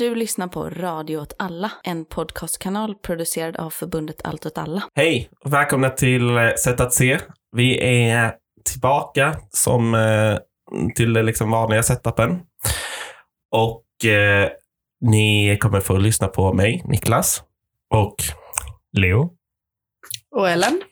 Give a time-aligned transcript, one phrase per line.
[0.00, 4.82] Du lyssnar på Radio åt alla, en podcastkanal producerad av förbundet Allt åt alla.
[4.94, 7.18] Hej och välkomna till eh, Sätt att se.
[7.56, 8.34] Vi är
[8.64, 10.38] tillbaka som eh,
[10.94, 12.40] till den liksom vanliga setupen.
[13.50, 14.48] Och eh,
[15.00, 17.42] ni kommer få lyssna på mig, Niklas,
[17.94, 18.16] och
[18.96, 19.32] Leo.
[20.36, 20.82] Och Ellen?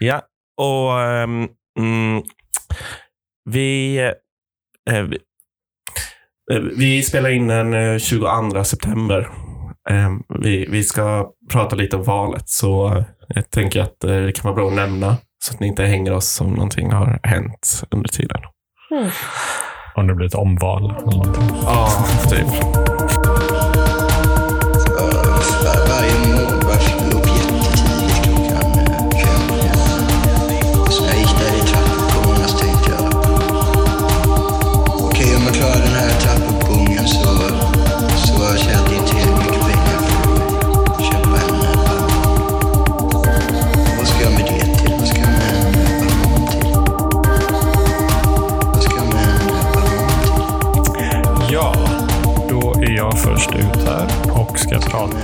[0.00, 0.22] Ja,
[0.56, 1.00] och
[1.78, 2.22] mm,
[3.50, 3.98] vi,
[4.90, 5.06] eh,
[6.46, 9.28] vi, eh, vi spelar in den eh, 22 september.
[9.90, 10.10] Eh,
[10.42, 14.44] vi, vi ska prata lite om valet, så eh, jag tänker att eh, det kan
[14.44, 18.08] vara bra att nämna så att ni inte hänger oss som någonting har hänt under
[18.08, 18.40] tiden.
[19.94, 20.90] Om det blir ett omval.
[20.90, 21.56] eller någonting.
[21.62, 21.88] Ja,
[22.30, 22.93] typ.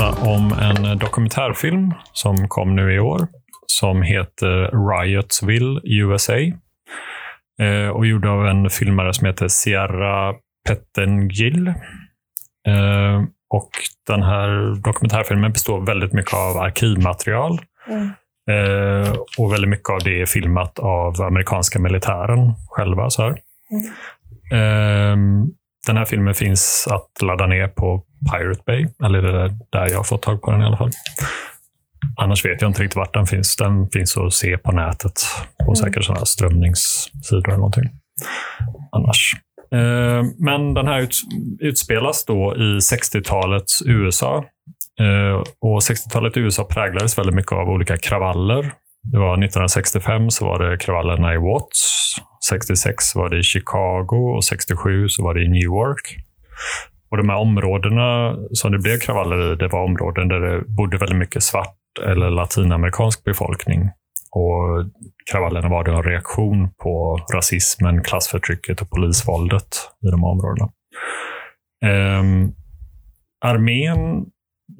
[0.00, 3.28] Prata om en dokumentärfilm som kom nu i år
[3.66, 6.38] som heter Riotsville, USA.
[7.62, 10.34] Eh, och gjord av en filmare som heter Sierra
[10.68, 11.68] Pettengill.
[12.68, 13.70] Eh, och
[14.06, 17.60] den här dokumentärfilmen består väldigt mycket av arkivmaterial.
[18.50, 23.10] Eh, och väldigt mycket av det är filmat av amerikanska militären själva.
[23.10, 23.22] Så.
[24.52, 25.46] Ehm,
[25.86, 29.96] den här filmen finns att ladda ner på Pirate Bay, eller det är där jag
[29.96, 30.90] har fått tag på den i alla fall.
[32.16, 33.56] Annars vet jag inte riktigt vart den finns.
[33.56, 35.12] Den finns att se på nätet,
[35.66, 37.84] på säkert sådana här strömningssidor eller någonting.
[38.92, 39.32] Annars.
[39.74, 41.16] Ehm, Men den här ut,
[41.60, 44.44] utspelas då i 60-talets USA.
[45.00, 48.72] Ehm, Och 60-talet i USA präglades väldigt mycket av olika kravaller.
[49.02, 52.16] Det var 1965 så var det kravallerna i Watts.
[52.48, 56.16] 66 var det i Chicago och 67 så var det i Newark.
[57.10, 60.98] Och de här områdena som det blev kravaller i, det var områden där det bodde
[60.98, 61.76] väldigt mycket svart
[62.06, 63.90] eller latinamerikansk befolkning.
[64.32, 64.90] Och
[65.30, 69.68] kravallerna var då en reaktion på rasismen, klassförtrycket och polisvåldet
[70.06, 70.70] i de områdena.
[71.84, 72.52] Ehm,
[73.44, 74.26] armén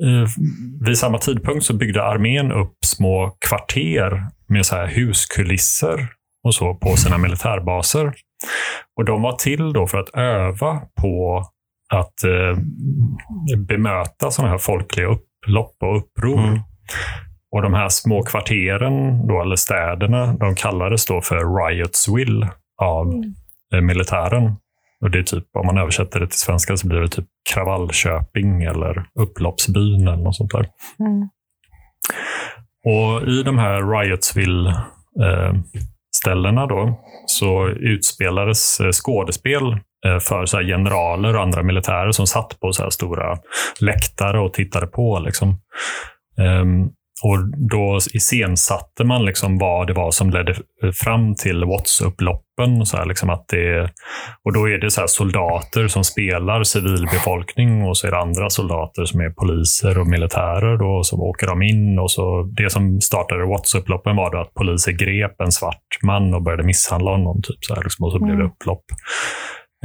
[0.03, 0.29] eh,
[0.87, 6.09] vid samma tidpunkt så byggde armén upp små kvarter med så här huskulisser
[6.45, 8.15] och så på sina militärbaser.
[8.97, 11.45] Och de var till då för att öva på
[11.91, 12.59] att eh,
[13.57, 16.39] bemöta sådana här folkliga upplopp och uppror.
[16.39, 16.61] Mm.
[17.53, 22.51] Och de här små kvarteren, då, eller städerna, de kallades då för Riotsville
[22.83, 23.25] av
[23.75, 24.57] eh, militären.
[25.01, 28.63] Och det är typ, om man översätter det till svenska så blir det typ Kravallköping
[28.63, 30.69] eller Upploppsbyn eller något sånt där.
[32.85, 39.79] Och i de här Riotsville-ställena då så utspelades eh, skådespel eh,
[40.21, 43.39] för så generaler och andra militärer som satt på så här stora
[43.81, 45.19] läktare och tittade på.
[45.19, 45.61] Liksom.
[46.39, 46.89] Ehm,
[47.23, 47.39] och
[47.71, 50.55] Då iscensatte man liksom vad det var som ledde
[50.95, 52.85] fram till Watts-upploppen.
[52.85, 53.91] Så här liksom att det,
[54.45, 58.51] och Då är det så här soldater som spelar civilbefolkning och så är det andra
[58.51, 60.77] soldater som är poliser och militärer.
[60.77, 61.99] Då, och så åker de in.
[61.99, 66.43] och så Det som startade Watts-upploppen var då att poliser grep en svart man och
[66.43, 67.43] började misshandla honom.
[67.43, 68.85] Typ så här, liksom, och så blev det upplopp.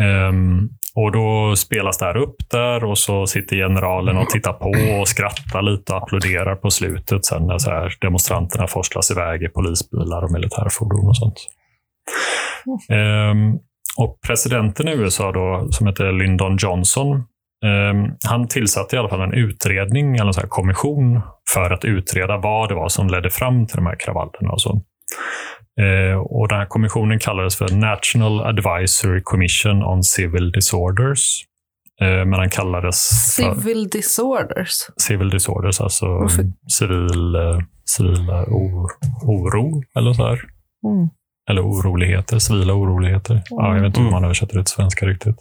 [0.02, 5.00] Um, och Då spelas det här upp där och så sitter generalen och tittar på
[5.00, 9.48] och skrattar lite och applåderar på slutet sen när så här demonstranterna forslas iväg i
[9.50, 11.36] polisbilar och militärfordon och sånt.
[12.90, 13.60] Um,
[13.98, 19.22] och presidenten i USA då, som heter Lyndon Johnson, um, han tillsatte i alla fall
[19.22, 21.22] en utredning, eller en så här kommission,
[21.54, 24.52] för att utreda vad det var som ledde fram till de här kravallerna.
[24.52, 24.82] Och så.
[25.82, 31.44] Eh, och den här kommissionen kallades för National Advisory Commission on Civil Disorders.
[32.02, 34.72] Eh, men den kallades för Civil disorders.
[34.98, 36.52] Civil Disorders, alltså Varför?
[36.78, 38.30] civil, eh, civil
[39.22, 40.40] oro eller så här.
[40.86, 41.10] Mm.
[41.50, 43.42] Eller oroligheter, civila oroligheter.
[43.50, 45.36] Ja, jag vet inte hur man översätter det till svenska riktigt.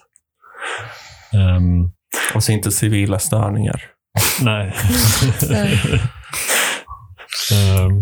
[1.33, 1.91] Ehm,
[2.35, 3.83] Och så inte civila störningar.
[4.43, 4.75] nej.
[5.51, 5.81] Nej.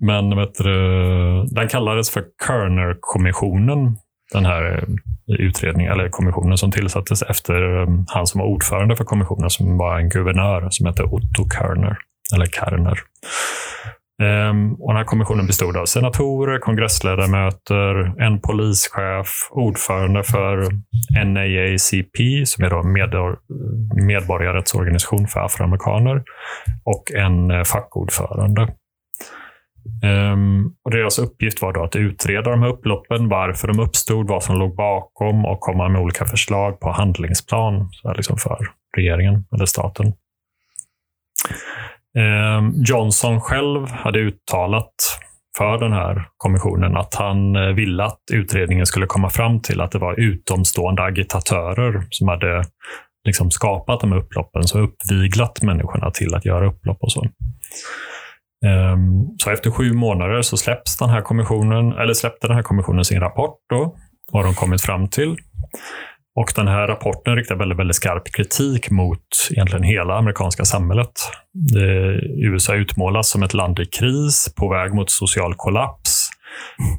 [0.00, 3.96] Men vet du, den kallades för Kerner-kommissionen.
[4.32, 4.84] Den här
[5.28, 9.78] eh, utredningen, eller kommissionen som tillsattes efter ehm, han som var ordförande för kommissionen, som
[9.78, 11.96] var en guvernör som hette Otto Kerner.
[12.34, 12.98] Eller Kerner.
[14.22, 20.68] Ehm, och den här kommissionen bestod av senatorer, kongressledamöter, en polischef, ordförande för
[21.24, 23.36] NAACP, som är då
[24.06, 26.22] medborgarrättsorganisation för afroamerikaner,
[26.84, 28.68] och en eh, fackordförande.
[30.32, 34.42] Um, och deras uppgift var då att utreda de här upploppen, varför de uppstod, vad
[34.42, 38.58] som låg bakom och komma med olika förslag på handlingsplan så här liksom för
[38.96, 40.06] regeringen eller staten.
[42.18, 44.94] Um, Johnson själv hade uttalat
[45.58, 49.92] för den här kommissionen att han eh, ville att utredningen skulle komma fram till att
[49.92, 52.64] det var utomstående agitatörer som hade
[53.24, 57.26] liksom skapat de här upploppen, så uppviglat människorna till att göra upplopp och så.
[58.66, 63.04] Ehm, så efter sju månader så släpps den här kommissionen, eller släppte den här kommissionen
[63.04, 63.96] sin rapport då,
[64.32, 65.36] vad de kommit fram till.
[66.36, 71.12] Och den här rapporten riktar väldigt, väldigt skarp kritik mot egentligen hela amerikanska samhället.
[71.72, 76.30] Det, USA utmålas som ett land i kris, på väg mot social kollaps.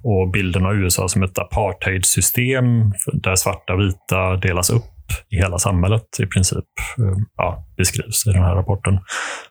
[0.04, 2.66] Och bilden av USA som ett apartheidsystem
[3.14, 4.99] där svarta och vita delas upp
[5.30, 6.66] i hela samhället i princip
[6.98, 9.00] eh, ja, beskrivs i den här rapporten.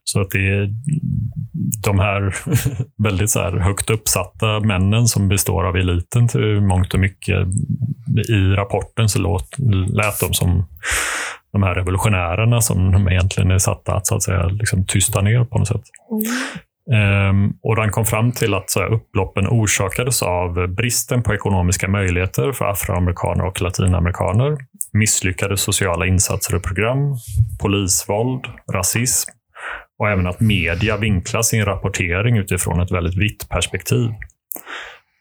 [0.04, 0.68] Så att det är
[1.84, 2.34] de här
[3.02, 7.46] väldigt så här högt uppsatta männen som består av eliten till mångt och mycket.
[8.28, 9.58] I rapporten så låt,
[9.88, 10.66] lät de som
[11.52, 15.44] de här revolutionärerna som de egentligen är satta att, så att säga, liksom tysta ner
[15.44, 15.82] på något sätt.
[16.10, 16.24] Mm
[17.62, 22.52] och den kom fram till att så här, upploppen orsakades av bristen på ekonomiska möjligheter
[22.52, 24.56] för afroamerikaner och latinamerikaner,
[24.92, 27.16] misslyckade sociala insatser och program,
[27.60, 29.30] polisvåld, rasism
[29.98, 34.10] och även att media vinklar sin rapportering utifrån ett väldigt vitt perspektiv.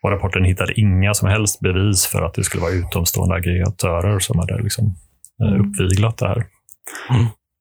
[0.04, 4.40] Och rapporten hittade inga som helst bevis för att det skulle vara utomstående aggregatörer som
[4.40, 4.96] hade liksom,
[5.44, 6.46] eh, uppviglat det här.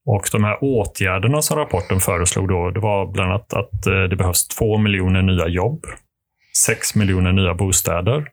[0.07, 4.15] Och de här åtgärderna som rapporten föreslog då, det var bland annat att eh, det
[4.15, 5.85] behövs två miljoner nya jobb,
[6.65, 8.27] sex miljoner nya bostäder,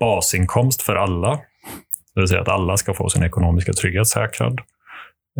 [0.00, 1.30] basinkomst för alla,
[2.14, 4.60] det vill säga att alla ska få sin ekonomiska trygghet säkrad,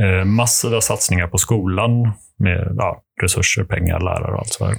[0.00, 4.76] eh, massiva satsningar på skolan med ja, resurser, pengar, lärare och allt sådär.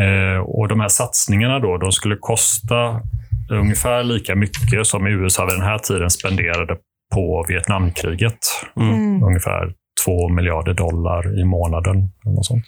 [0.00, 3.00] Eh, och de här satsningarna då, de skulle kosta
[3.50, 6.76] ungefär lika mycket som USA vid den här tiden spenderade
[7.14, 8.38] på Vietnamkriget.
[8.76, 9.22] Mm.
[9.22, 9.74] Ungefär
[10.04, 11.96] 2 miljarder dollar i månaden.
[11.96, 12.64] Eller något sånt.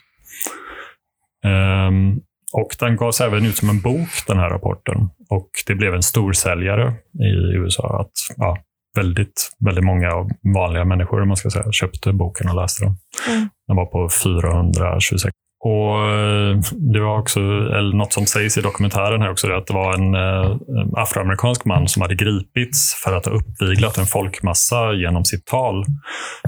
[1.44, 2.20] Ehm,
[2.52, 5.10] och den gavs även ut som en bok, den här rapporten.
[5.30, 8.00] Och det blev en storsäljare i USA.
[8.00, 8.58] Att, ja,
[8.96, 10.10] väldigt, väldigt många
[10.54, 12.96] vanliga människor man ska säga, köpte boken och läste den.
[13.28, 13.48] Mm.
[13.66, 15.32] Den var på 426.
[15.60, 16.56] Och eh,
[16.92, 20.14] Det var också eller något som sägs i dokumentären här också, att det var en
[20.14, 20.56] eh,
[20.96, 25.84] afroamerikansk man som hade gripits för att ha uppviglat en folkmassa genom sitt tal.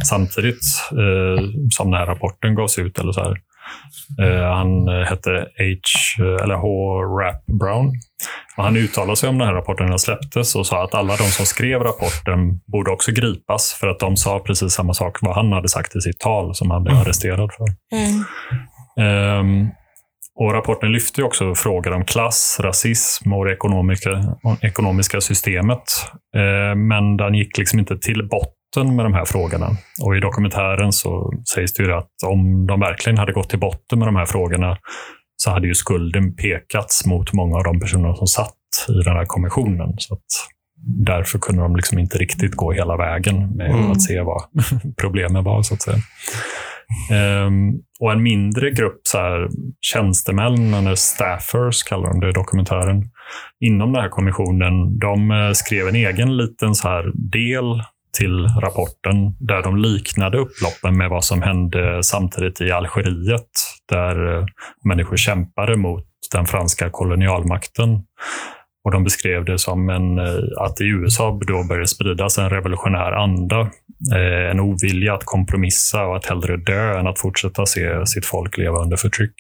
[0.05, 0.63] Samtidigt
[0.93, 2.99] eh, som den här rapporten gavs ut.
[2.99, 3.37] Eller så här.
[4.23, 5.31] Eh, han eh, hette
[6.19, 7.03] H, eller H.
[7.03, 7.93] Rap Brown.
[8.57, 11.17] Och han uttalade sig om den här rapporten när den släpptes och sa att alla
[11.17, 15.35] de som skrev rapporten borde också gripas för att de sa precis samma sak vad
[15.35, 17.97] han hade sagt i sitt tal som han blev arresterad för.
[17.97, 18.25] Mm.
[19.01, 19.69] Ehm,
[20.35, 24.11] och Rapporten lyfter också frågor om klass, rasism och det ekonomiska,
[24.63, 25.83] ekonomiska systemet.
[26.37, 29.69] Ehm, men den gick liksom inte till botten med de här frågorna.
[30.03, 34.09] Och I dokumentären så sägs det att om de verkligen hade gått till botten med
[34.09, 34.77] de här frågorna
[35.37, 38.55] så hade ju skulden pekats mot många av de personer som satt
[38.89, 39.95] i den här kommissionen.
[39.99, 40.21] Så att
[41.07, 43.91] därför kunde de liksom inte riktigt gå hela vägen med Mm.
[43.91, 44.43] att se vad
[45.01, 45.63] problemen var.
[45.63, 45.97] så att säga.
[47.47, 49.49] Um, och en mindre grupp så här,
[49.81, 53.11] tjänstemän, eller staffers kallar de det i dokumentären,
[53.61, 57.83] inom den här kommissionen, de eh, skrev en egen liten så här del
[58.19, 63.51] till rapporten där de liknade upploppen med vad som hände samtidigt i Algeriet
[63.89, 64.45] där eh,
[64.85, 68.03] människor kämpade mot den franska kolonialmakten.
[68.85, 73.13] Och De beskrev det som en, eh, att i USA då började spridas en revolutionär
[73.13, 73.71] anda.
[74.15, 78.59] Eh, en ovilja att kompromissa och att hellre dö än att fortsätta se sitt folk
[78.59, 79.35] leva under förtryck.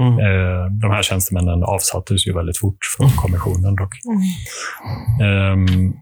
[0.00, 0.18] Mm.
[0.18, 3.76] Eh, de här tjänstemännen avsattes ju väldigt fort från kommissionen.
[3.76, 3.94] Dock.
[5.22, 5.92] Ehm,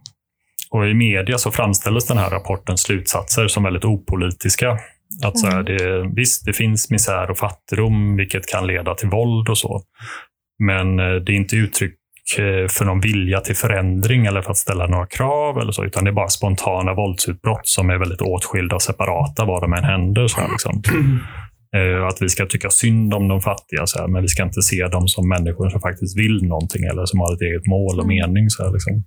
[0.70, 4.78] och I media så framställdes den här rapportens slutsatser som väldigt opolitiska.
[5.24, 9.48] Att så här, det, visst, det finns misär och fattigdom, vilket kan leda till våld
[9.48, 9.82] och så.
[10.58, 11.99] Men eh, det är inte uttryck
[12.68, 16.10] för någon vilja till förändring eller för att ställa några krav eller så, utan det
[16.10, 20.28] är bara spontana våldsutbrott som är väldigt åtskilda och separata var de än händer.
[20.28, 20.82] Så här, liksom.
[21.76, 24.62] Eh, Att vi ska tycka synd om de fattiga, så här, men vi ska inte
[24.62, 28.06] se dem som människor som faktiskt vill någonting eller som har ett eget mål och
[28.06, 28.50] mening.
[28.50, 29.04] Så här, liksom.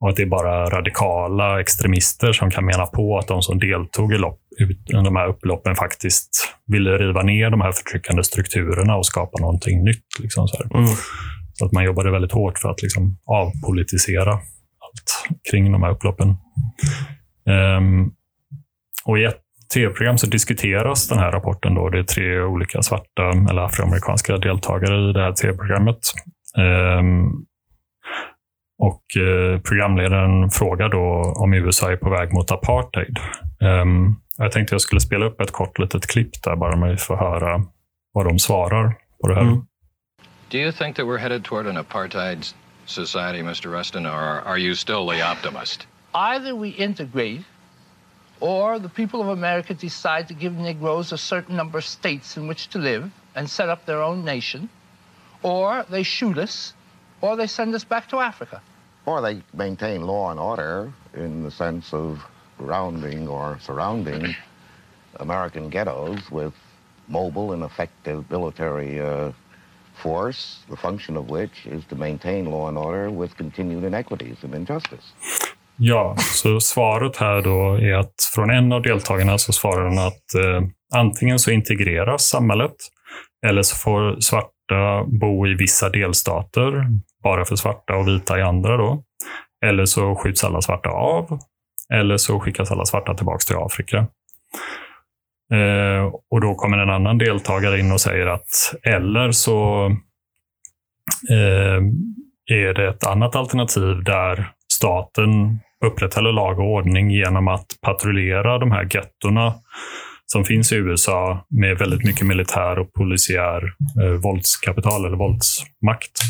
[0.00, 4.12] Och att det är bara radikala extremister som kan mena på att de som deltog
[4.14, 6.28] i, lopp, ut- de här upploppen faktiskt
[6.66, 10.06] ville riva ner de här förtryckande strukturerna och skapa någonting nytt.
[10.20, 10.62] Liksom så.
[10.74, 10.86] Mm
[11.60, 16.36] så att man jobbade väldigt hårt för att liksom avpolitisera allt kring de här upploppen.
[17.78, 18.12] Um,
[19.04, 19.40] och I ett
[19.74, 21.74] tv-program så diskuteras den här rapporten.
[21.74, 21.88] Då.
[21.88, 25.98] Det är tre olika svarta eller afroamerikanska deltagare i det här tv-programmet.
[26.58, 27.46] Um,
[28.78, 33.18] och eh, programledaren frågar då om USA är på väg mot apartheid.
[33.60, 37.16] Um, jag tänkte jag skulle spela upp ett kort litet klipp där bara man får
[37.16, 37.64] höra
[38.12, 39.42] vad de svarar på det här.
[39.42, 39.60] Mm.
[40.50, 42.52] Do you think that we're headed toward an apartheid
[42.84, 43.70] society, Mr.
[43.70, 45.86] Rustin, or are you still the optimist?
[46.12, 47.42] Either we integrate
[48.40, 52.48] or the people of America decide to give Negroes a certain number of states in
[52.48, 54.68] which to live and set up their own nation,
[55.44, 56.74] or they shoot us,
[57.20, 58.60] or they send us back to Africa.
[59.06, 62.26] Or they maintain law and order in the sense of
[62.58, 64.34] rounding or surrounding
[65.20, 66.54] American ghettos with
[67.06, 69.30] mobile and effective military uh,
[70.02, 74.54] force, the function of which is to maintain law and order with continued inequities and
[74.54, 75.14] injustice.
[75.76, 80.34] Ja, så svaret här då är att från en av deltagarna så svarar den att
[80.44, 82.74] eh, antingen så integreras samhället
[83.46, 86.86] eller så får svarta bo i vissa delstater,
[87.22, 89.02] bara för svarta och vita i andra då.
[89.66, 91.38] Eller så skjuts alla svarta av.
[91.94, 94.06] Eller så skickas alla svarta tillbaka till Afrika.
[95.52, 99.86] Eh, och då kommer en annan deltagare in och säger att eller så
[101.30, 101.82] eh,
[102.56, 108.70] är det ett annat alternativ där staten upprätthåller lag och ordning genom att patrullera de
[108.70, 109.54] här gettorna
[110.26, 113.62] som finns i USA med väldigt mycket militär och polisiär
[114.02, 116.20] eh, våldskapital eller våldsmakt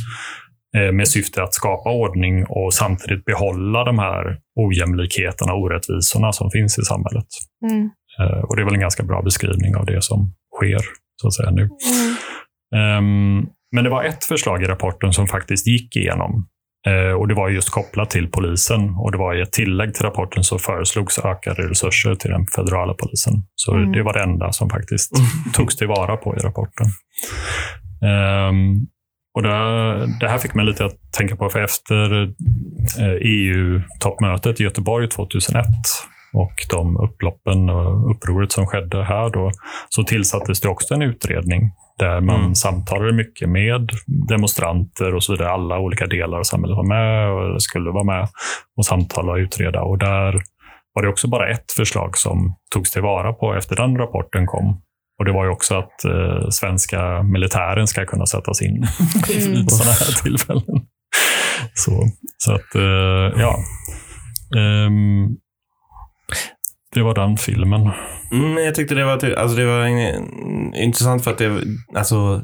[0.76, 6.50] eh, med syfte att skapa ordning och samtidigt behålla de här ojämlikheterna och orättvisorna som
[6.50, 7.26] finns i samhället.
[7.70, 7.90] Mm.
[8.20, 10.80] Eh, och Det är väl en ganska bra beskrivning av det som sker
[11.22, 11.68] så att säga nu.
[12.76, 16.46] Ehm, men det var ett förslag i rapporten som faktiskt gick igenom.
[16.86, 18.90] Eh, och Det var just kopplat till polisen.
[18.98, 22.94] och det var I ett tillägg till rapporten så föreslogs ökade resurser till den federala
[22.94, 23.32] polisen.
[23.54, 23.92] Så Mm.
[23.92, 25.10] det var det enda som faktiskt
[25.54, 26.86] togs tillvara på i rapporten.
[28.04, 28.86] Ehm,
[29.34, 29.48] och det,
[30.20, 32.22] det här fick mig lite att tänka på, för efter
[33.00, 35.64] eh, EU-toppmötet i Göteborg 2001
[36.32, 39.50] och de upploppen och upproret som skedde här då,
[39.88, 42.54] så tillsattes det också en utredning där man Mm.
[42.54, 43.90] samtalade mycket med
[44.28, 45.50] demonstranter och så vidare.
[45.50, 48.28] Alla olika delar av samhället var med och skulle vara med
[48.76, 49.82] och samtala och utreda.
[49.82, 50.32] Och där
[50.94, 54.80] var det också bara ett förslag som togs tillvara på efter den rapporten kom.
[55.18, 58.80] Och Det var ju också att eh, svenska militären ska kunna sättas in
[59.28, 60.86] vid sådana här tillfällen.
[61.74, 62.04] Så,
[62.38, 63.56] så att, eh, ja.
[64.58, 65.28] Ehm,
[66.94, 67.90] det var den filmen.
[68.32, 71.62] Mm, jag tyckte det var, ty- alltså det var en, intressant för att det
[71.94, 72.42] alltså,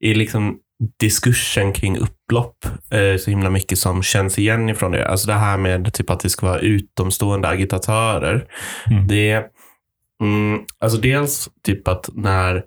[0.00, 0.58] i liksom
[1.00, 2.56] diskursen kring upplopp
[2.90, 5.08] eh, så himla mycket som känns igen ifrån det.
[5.08, 8.46] Alltså det här med typ att det ska vara utomstående agitatörer.
[8.90, 9.06] Mm.
[9.06, 9.44] Det
[10.22, 12.62] mm, alltså dels typ att när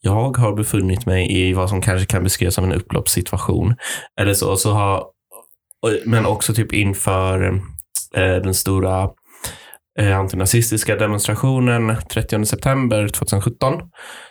[0.00, 3.74] jag har befunnit mig i vad som kanske kan beskrivas som en upploppssituation
[4.20, 5.04] eller så, så har,
[6.04, 7.60] men också typ inför
[8.16, 9.10] eh, den stora
[10.04, 13.74] antinazistiska demonstrationen 30 september 2017.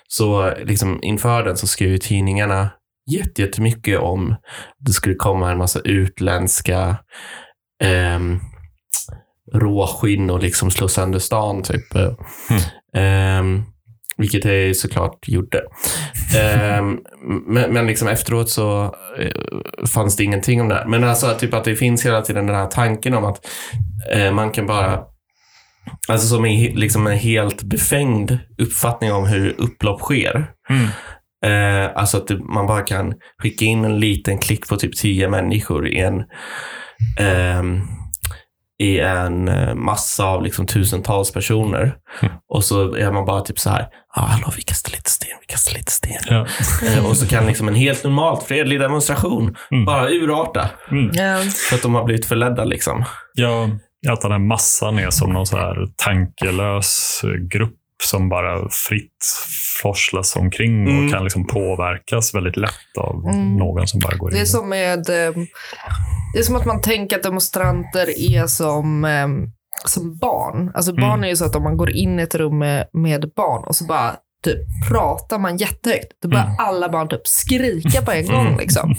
[0.08, 2.70] Så liksom inför den så skrev ju tidningarna
[3.12, 4.36] jätte- jättemycket om
[4.80, 6.98] det skulle komma en massa utländska
[7.84, 8.40] ehm,
[9.54, 11.64] råskinn och liksom slå sönder stan.
[11.64, 11.96] Typ.
[12.96, 13.64] Ehm,
[14.18, 15.62] vilket det såklart gjorde.
[16.38, 16.98] Ehm,
[17.48, 20.86] men men liksom efteråt så eh, fanns det ingenting om det här.
[20.86, 23.46] Men alltså typ att det finns hela tiden den här tanken om att
[24.14, 25.00] eh, man kan bara
[26.08, 30.48] Alltså som är liksom en helt befängd uppfattning om hur upplopp sker.
[31.46, 35.30] Eh, alltså att det, man bara kan skicka in en liten klick på typ tio
[35.30, 36.24] människor i en,
[37.20, 37.82] ehm,
[38.82, 41.96] i en eh, massa av liksom tusentals personer.
[42.54, 45.46] Och så är man bara typ så här, ah, hallå vi kastar lite sten, vi
[45.46, 46.22] kastar lite sten.
[46.30, 46.48] Ja.
[46.88, 49.56] Eh, och så kan liksom en helt normalt fredlig demonstration
[49.86, 50.70] bara urarta.
[51.14, 51.40] Ja.
[51.70, 53.06] För att de har blivit förledda liksom.
[53.34, 53.70] Ja,
[54.10, 59.26] att den här massan är som någon så här tankelös grupp som bara fritt
[59.82, 61.12] forslas omkring och Mm.
[61.12, 63.16] kan liksom påverkas väldigt lätt av
[63.58, 64.36] någon som bara går in.
[64.36, 65.00] Det är som med...
[65.00, 65.34] eh,
[66.34, 69.28] Det är som att man tänker att demonstranter är som, eh,
[69.86, 70.72] som barn.
[70.76, 73.32] Alltså barn är ju så att om man går in i ett rum med, med
[73.36, 78.12] barn och så bara typ pratar man jättehögt, då börjar alla barn typ skrika på
[78.12, 78.58] en gång.
[78.58, 78.96] Liksom.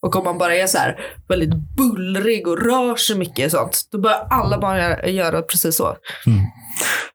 [0.00, 3.88] Och om man bara är så här väldigt bullrig och rör sig mycket och sånt,
[3.92, 5.96] då börjar alla barn göra, göra precis så.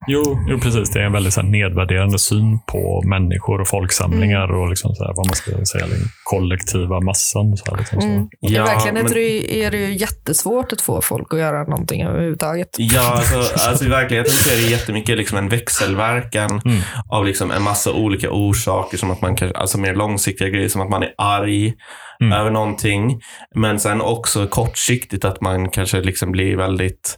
[0.08, 0.89] Jo, jo, precis.
[0.92, 4.62] Det är en väldigt så här, nedvärderande syn på människor och folksamlingar Mm.
[4.62, 7.58] och liksom, så här, vad man ska säga, den kollektiva massan.
[7.58, 8.08] Så här, liksom, så.
[8.08, 8.24] Mm.
[8.24, 11.39] I Ja, verkligheten men- är, det ju, är det ju jättesvårt att få folk att
[11.39, 12.70] göra någonting överhuvudtaget.
[12.78, 16.80] Ja, alltså, alltså i verkligheten så är det jättemycket liksom en växelverkan Mm.
[17.10, 20.82] av liksom en massa olika orsaker, som att man kanske, alltså mer långsiktiga grejer, som
[20.82, 21.74] att man är arg
[22.22, 22.34] Mm.
[22.39, 23.20] över någonting.
[23.56, 27.18] Men sen också kortsiktigt att man kanske liksom blir väldigt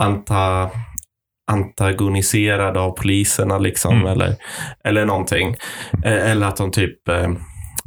[0.00, 0.70] anta,
[1.52, 4.06] antagoniserad av poliserna liksom, Mm.
[4.06, 4.36] eller,
[4.84, 5.56] eller någonting.
[6.04, 7.28] Eh, Eller att de typ, eh,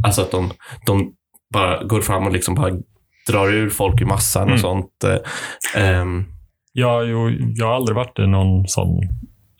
[0.03, 0.51] alltså att de,
[0.85, 1.11] de
[1.53, 2.71] bara går fram och liksom bara
[3.29, 4.53] drar ur folk i massan Mm.
[4.53, 5.03] och sånt.
[5.75, 6.25] eh, ehm,
[6.73, 8.99] Ja, jo, jag har aldrig varit i någon sån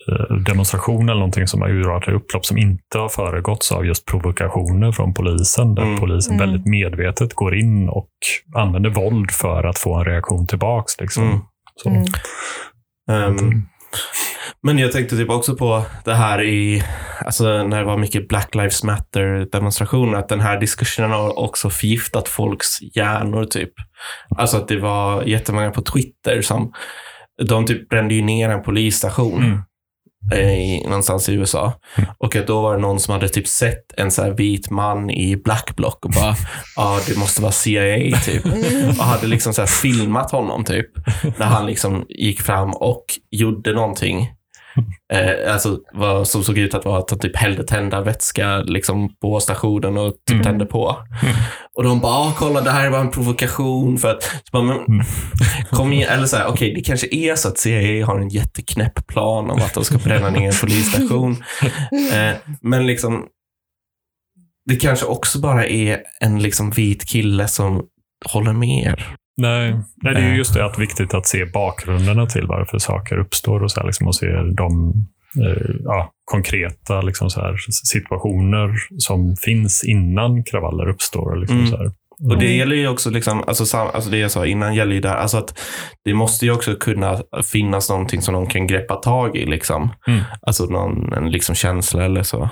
[0.10, 4.06] eh, demonstration eller någonting som har urartat i upplopp som inte har föregåtts av just
[4.06, 5.76] provokationer från polisen.
[5.76, 6.00] Där Mm.
[6.00, 6.50] polisen Mm.
[6.50, 8.10] väldigt medvetet går in och
[8.56, 11.00] använder våld för att få en reaktion tillbaks.
[11.00, 11.24] Liksom.
[11.24, 11.40] Mm.
[11.76, 11.90] Så.
[14.64, 16.84] Men jag tänkte typ också på det här i,
[17.26, 21.70] alltså när det var mycket Black Lives Matter demonstrationer, att den här diskussionen har också
[21.70, 23.74] förgiftat folks hjärnor typ.
[24.38, 26.74] Alltså att det var jättemånga på Twitter som,
[27.48, 29.44] de typ brände ju ner en polisstation.
[29.44, 29.60] Mm
[30.32, 31.74] eh, I, någonstans i USA.
[32.18, 35.38] Och att då var det någon som hade typ sett en så vit man i
[35.38, 36.36] black block och bara, ja
[36.76, 38.46] ah, det måste vara CIA typ.
[39.00, 40.88] Och hade liksom så filmat honom typ.
[41.38, 44.30] När han liksom gick fram och gjorde någonting.
[45.14, 49.40] Eh, alltså vad som såg ut att vara att han typ hällde tändarvätska liksom på
[49.40, 50.44] stationen och typ Mm.
[50.44, 50.98] tände på.
[51.76, 53.98] Och de bara, ah, kolla det här var en provokation.
[53.98, 55.06] För att, så bara, men, Mm.
[55.72, 59.08] kom igen, eller så här, okej det kanske är så att CIA har en jätteknäpp
[59.08, 61.44] plan om att de ska bränna ner en polisstation.
[62.14, 63.26] Eh, men liksom,
[64.66, 67.84] det kanske också bara är en liksom vit kille som
[68.32, 69.16] håller med er.
[69.42, 73.18] Nej, nej, det är ju just det att viktigt att se bakgrunderna till varför saker
[73.18, 74.28] uppstår och, så här, liksom, och se
[74.58, 74.94] de
[75.46, 77.56] eh, ja, konkreta liksom, så här,
[77.88, 81.36] situationer som finns innan kravaller uppstår.
[81.36, 81.70] Liksom, Mm.
[81.70, 81.92] så här.
[82.30, 85.02] Och det gäller ju också, liksom, alltså, sam, alltså det jag sa innan gäller ju
[85.02, 85.60] där, alltså att
[86.06, 89.46] det måste ju också kunna finnas någonting som någon kan greppa tag i.
[89.46, 89.90] Liksom.
[90.08, 90.22] Mm.
[90.42, 92.50] Alltså någon en liksom känsla eller så.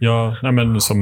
[0.00, 0.98] Ja, nej men som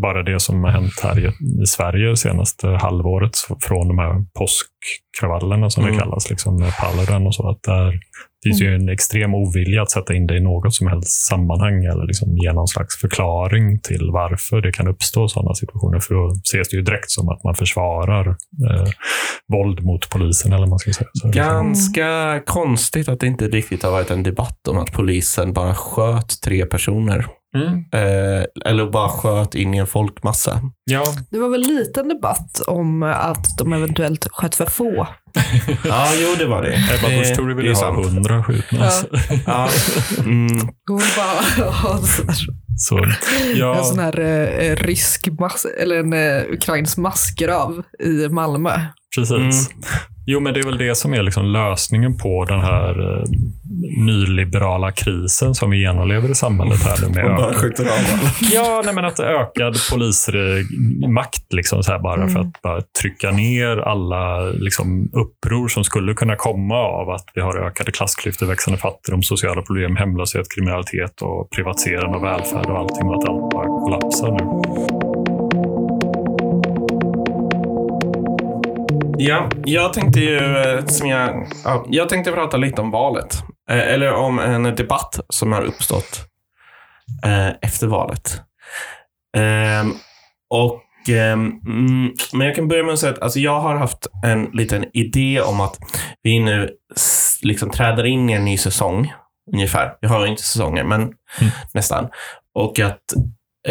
[0.00, 1.26] bara det som har hänt här i,
[1.62, 3.30] i Sverige senaste halvåret
[3.62, 5.94] från de här påskkravallerna som Mm.
[5.96, 7.48] det kallas, liksom Paludan och så.
[7.50, 8.00] Att där
[8.44, 12.06] finns ju en extrem ovilja att sätta in det i något som helst sammanhang eller
[12.06, 16.00] liksom ge någon slags förklaring till varför det kan uppstå sådana situationer.
[16.00, 18.28] För då ses det ju direkt som att man försvarar
[18.70, 18.88] eh,
[19.52, 20.52] våld mot polisen.
[20.52, 21.08] eller man ska säga.
[21.12, 25.74] Så, Ganska konstigt att det inte riktigt har varit en debatt om att polisen bara
[25.74, 27.26] sköt tre personer.
[27.56, 27.84] Mm.
[27.92, 30.60] Eh, eller bara sköt in i en folkmassa.
[30.84, 35.06] Ja, Det var väl lite en debatt om att de eventuellt sköt för få.
[35.84, 36.74] Ja, jo det var det.
[36.74, 38.78] Ebba Busch Thor det vill är ju ha hundra skjutna.
[38.78, 39.28] Ja.
[39.46, 39.68] Ja.
[40.18, 40.68] Mm.
[40.88, 42.36] Hon bara ha en sån här,
[42.76, 48.70] Så, en ja, sån här eh, rysk mass, eller en eh, ukrainsk massgrav i Malmö.
[49.16, 49.70] Precis.
[50.30, 53.24] Jo, men det är väl det som är liksom lösningen på den här eh,
[54.06, 57.86] nyliberala krisen som vi genomlever i samhället här nu med ökad,
[58.52, 63.76] ja, nej, men att ökad polismakt liksom så här bara för att bara trycka ner
[63.76, 69.22] alla liksom, uppror som skulle kunna komma av att vi har ökade klassklyftor, växande fattigdom,
[69.22, 74.30] sociala problem, hemlöshet, kriminalitet och privatisering av välfärd och allting och att allt bara kollapsar
[74.30, 74.97] nu.
[79.20, 83.42] Ja, jag tänkte ju, eh, som jag, ja, jag tänkte prata lite om valet.
[83.70, 86.20] Eh, eller om en debatt som har uppstått
[87.24, 88.42] eh, efter valet.
[89.36, 89.92] Ehm,
[90.50, 94.06] och, ehm, mm, men jag kan börja med att säga att alltså, jag har haft
[94.24, 95.78] en liten idé om att
[96.22, 96.70] vi nu
[97.42, 99.12] liksom träder in i en ny säsong.
[99.52, 99.94] Ungefär.
[100.00, 101.12] Jag har inte säsonger, men
[101.74, 102.08] nästan.
[102.54, 103.04] Och att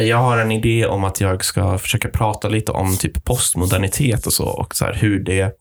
[0.03, 4.33] jag har en idé om att jag ska försöka prata lite om typ postmodernitet och
[4.33, 5.53] så och så hur det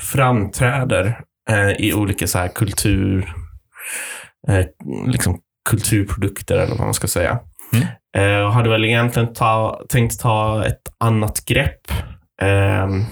[0.00, 3.34] framträder eh, i olika så här kultur,
[4.48, 4.66] eh,
[5.06, 7.38] liksom kulturprodukter eller vad man ska säga.
[7.72, 7.86] Mm.
[8.16, 11.92] Eh, och hade väl egentligen ta, tänkt ta ett annat grepp.
[12.42, 13.04] Ehm,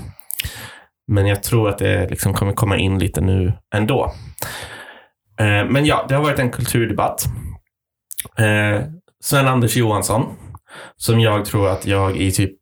[1.13, 4.13] men jag tror att det liksom kommer komma in lite nu ändå.
[5.41, 7.25] Eh, men ja, det har varit en kulturdebatt.
[8.39, 8.83] Eh,
[9.25, 10.27] Sven-Anders Johansson,
[10.97, 12.53] som jag tror att jag i typ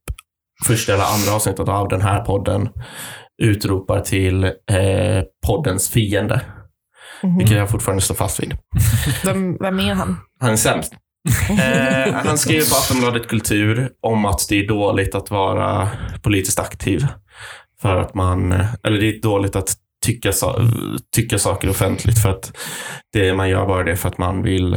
[0.66, 2.68] första eller andra avsnittet av den här podden
[3.42, 6.40] utropar till eh, poddens fiende.
[7.38, 8.56] Vilket jag fortfarande står fast vid.
[9.24, 10.16] Vem, vem är han?
[10.40, 10.92] Han är sämst.
[11.50, 15.88] Eh, han skrev på Aftonbladet Kultur om att det är dåligt att vara
[16.22, 17.06] politiskt aktiv.
[17.82, 20.32] För att man, eller det är dåligt att tycka,
[21.14, 22.56] tycka saker offentligt för att
[23.12, 24.74] det, man gör bara det för att man vill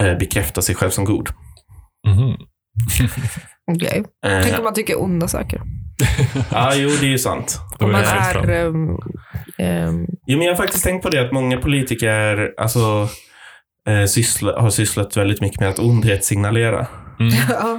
[0.00, 1.28] eh, bekräfta sig själv som god.
[2.06, 2.36] Mhm.
[3.72, 4.04] Okej.
[4.26, 5.60] Eh, Tänk om man tycker onda saker.
[6.50, 7.60] ja, jo, det är ju sant.
[7.78, 8.48] Då Om är man är...
[8.50, 8.88] ehm,
[9.58, 13.08] ehm, Jo, men jag har faktiskt tänkt på det att många politiker alltså,
[13.88, 16.86] eh, syssla, har sysslat väldigt mycket med att ondhetssignalera.
[17.20, 17.34] Mm.
[17.48, 17.78] ja.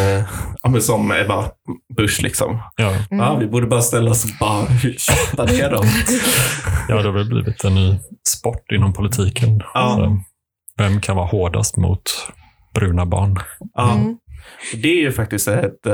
[0.00, 0.24] Eh,
[0.62, 1.50] ja, men som Ebba
[1.96, 2.62] Busch liksom.
[2.76, 2.88] Ja.
[2.88, 3.24] Mm.
[3.24, 4.66] Ja, vi borde bara ställa oss och bara
[4.98, 5.86] kötta ner dem.
[6.88, 9.60] ja, det har väl blivit en ny sport inom politiken.
[9.74, 10.18] Ja.
[10.78, 12.02] Vem kan vara hårdast mot
[12.80, 13.38] bruna barn?
[13.74, 13.92] Ja.
[13.94, 14.16] Mm.
[14.74, 15.92] Det är ju faktiskt ett, eh,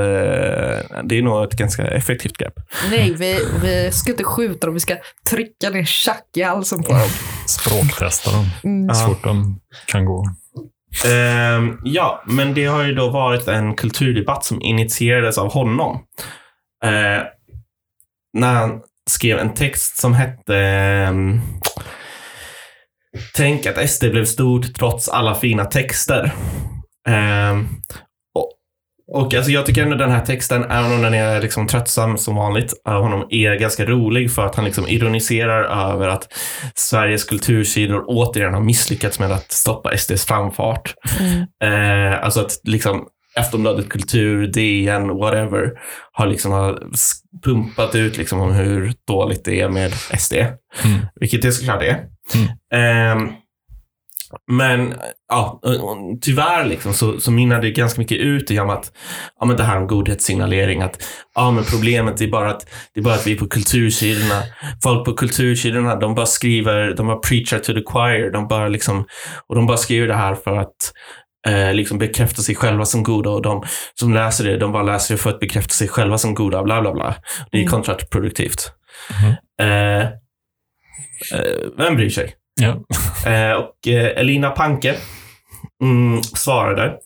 [1.04, 2.54] det är nog ett ganska effektivt grepp.
[2.90, 4.74] Nej, vi, vi ska inte skjuta dem.
[4.74, 4.96] Vi ska
[5.30, 7.08] trycka ner tjack i halsen på dem.
[7.46, 8.94] Språktesta dem Mm.
[8.94, 10.26] så fort de kan gå.
[11.06, 16.02] Ehm, ja, men det har ju då varit en kulturdebatt som initierades av honom.
[16.84, 17.22] Eh,
[18.38, 21.40] när han skrev en text som hette ehm,
[23.34, 26.32] Tänk att SD blev stort trots alla fina texter.
[27.08, 27.68] Ehm,
[28.34, 28.52] och,
[29.12, 32.36] och alltså jag tycker ändå den här texten, även om den är liksom tröttsam som
[32.36, 36.28] vanligt, av honom är ganska rolig för att han liksom ironiserar över att
[36.74, 40.94] Sveriges kultursidor återigen har misslyckats med att stoppa SDs framfart.
[41.64, 45.72] Eh, alltså att liksom Aftonbladet Kultur, DN, whatever,
[46.12, 46.82] har liksom har
[47.44, 50.34] pumpat ut liksom om hur dåligt det är med SD.
[50.34, 51.06] Mm.
[51.14, 52.04] Vilket det såklart är.
[52.74, 53.32] Ehm,
[54.50, 54.94] men
[55.28, 55.60] ja,
[56.20, 58.92] tyvärr liksom, så, så mynnade det ganska mycket ut i om att
[59.40, 60.82] ja, men det här om godhetssignalering.
[60.82, 61.02] Att
[61.34, 64.42] ja, men problemet är bara att, det är bara att vi på kultursidorna,
[64.82, 68.30] folk på kultursidorna, de bara skriver, de bara preachar to the choir.
[68.30, 69.04] De bara liksom,
[69.46, 70.92] och de bara skriver det här för att
[71.48, 73.64] eh, liksom bekräfta sig själva som goda och de
[73.94, 76.80] som läser det, de bara läser det för att bekräfta sig själva som goda, bla
[76.80, 77.14] bla bla.
[77.50, 77.70] Det är Mm.
[77.70, 78.72] kontraproduktivt.
[79.60, 80.08] Eh, eh,
[81.78, 82.34] vem bryr sig?
[82.60, 82.84] Ja.
[83.30, 84.96] Eh, och eh, Elina Panke
[85.82, 86.98] mm, svarade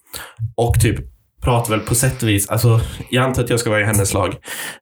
[0.56, 0.96] och typ
[1.42, 2.80] pratade väl på sätt och vis, alltså
[3.10, 4.34] jag antar att jag ska vara i hennes lag,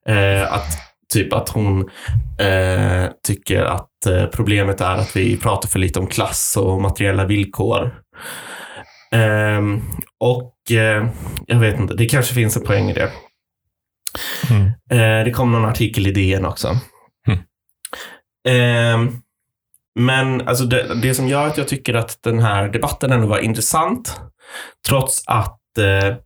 [0.09, 0.79] eh, att
[1.13, 1.91] typ att hon
[2.39, 7.25] eh, tycker att eh, problemet är att vi pratar för lite om klass och materiella
[7.25, 7.95] villkor.
[9.13, 9.83] Ehm,
[10.21, 11.09] och eh,
[11.47, 13.11] jag vet inte, det kanske finns en poäng i det.
[14.51, 14.71] Mm.
[15.25, 16.77] Det kom någon artikel i DN också.
[18.47, 19.24] Mm.
[19.95, 23.39] Men alltså det, det som gör att jag tycker att den här debatten ändå var
[23.39, 24.21] intressant,
[24.89, 26.17] trots att eh,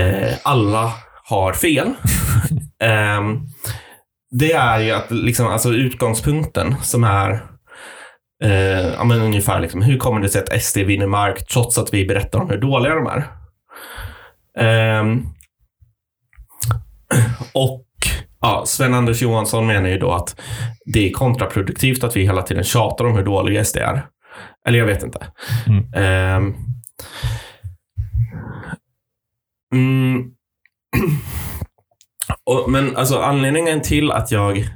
[0.00, 0.92] eh, alla
[1.24, 1.92] har fel,
[2.82, 3.40] ehm,
[4.30, 7.30] det är ju att liksom, alltså utgångspunkten som är
[8.44, 11.94] eh, ja, men ungefär liksom, hur kommer det sig att SD vinner mark trots att
[11.94, 13.26] vi berättar om hur dåliga de är?
[14.58, 15.26] Ehm,
[17.52, 17.87] och
[18.40, 20.40] ja, Sven-Anders Johansson menar ju då att
[20.84, 24.06] det är kontraproduktivt att vi hela tiden tjatar om hur dåliga SD är.
[24.68, 25.26] Eller jag vet inte.
[25.66, 25.92] Mm.
[25.94, 26.54] Ehm,
[29.74, 30.30] mm,
[32.50, 34.68] och, men alltså anledningen till att jag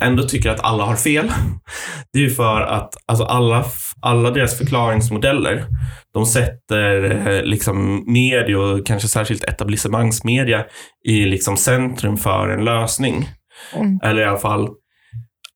[0.00, 1.32] ändå tycker att alla har fel,
[2.12, 3.64] det är ju för att alltså alla,
[4.06, 5.66] alla deras förklaringsmodeller,
[6.14, 10.64] de sätter eh, liksom media och kanske särskilt etablissemangsmedia
[11.04, 13.28] i liksom centrum för en lösning.
[13.74, 14.00] Mm.
[14.02, 14.68] Eller i alla fall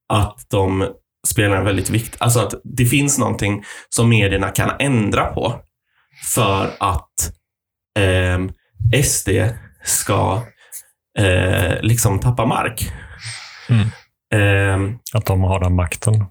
[0.08, 0.88] att de
[1.26, 2.18] spelar en väldigt viktig...
[2.20, 5.60] Alltså att det finns någonting som medierna kan ändra på
[6.34, 7.32] för att
[7.98, 8.52] ehm,
[9.04, 9.28] SD
[9.84, 10.42] ska
[11.18, 12.92] eh, liksom tappa mark.
[13.68, 13.86] Mm.
[14.34, 16.26] Ehm, Att de har den makten.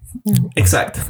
[0.56, 1.00] Exakt.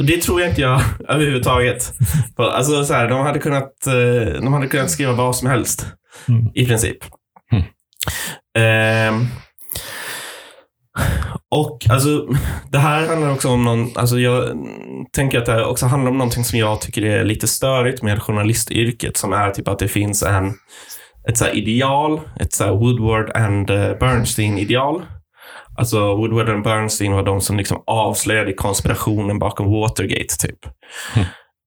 [0.00, 1.92] Och det tror jag inte jag överhuvudtaget.
[2.36, 5.86] Alltså, så här, de, hade kunnat, eh, de hade kunnat skriva vad som helst.
[6.28, 6.50] Mm.
[6.54, 6.96] I princip.
[7.52, 7.64] Mm.
[8.58, 9.26] Ehm,
[11.50, 12.28] och alltså,
[12.72, 14.56] det här handlar också om någon, alltså jag
[15.12, 18.22] tänker att det här också handlar om någonting som jag tycker är lite störigt med
[18.22, 20.54] journalistyrket, som är typ att det finns en,
[21.28, 25.02] ett så ideal, ett så Woodward and eh, Bernstein-ideal.
[25.80, 30.58] Alltså Woodward and Bernstein var de som liksom avslöjade konspirationen bakom Watergate, typ.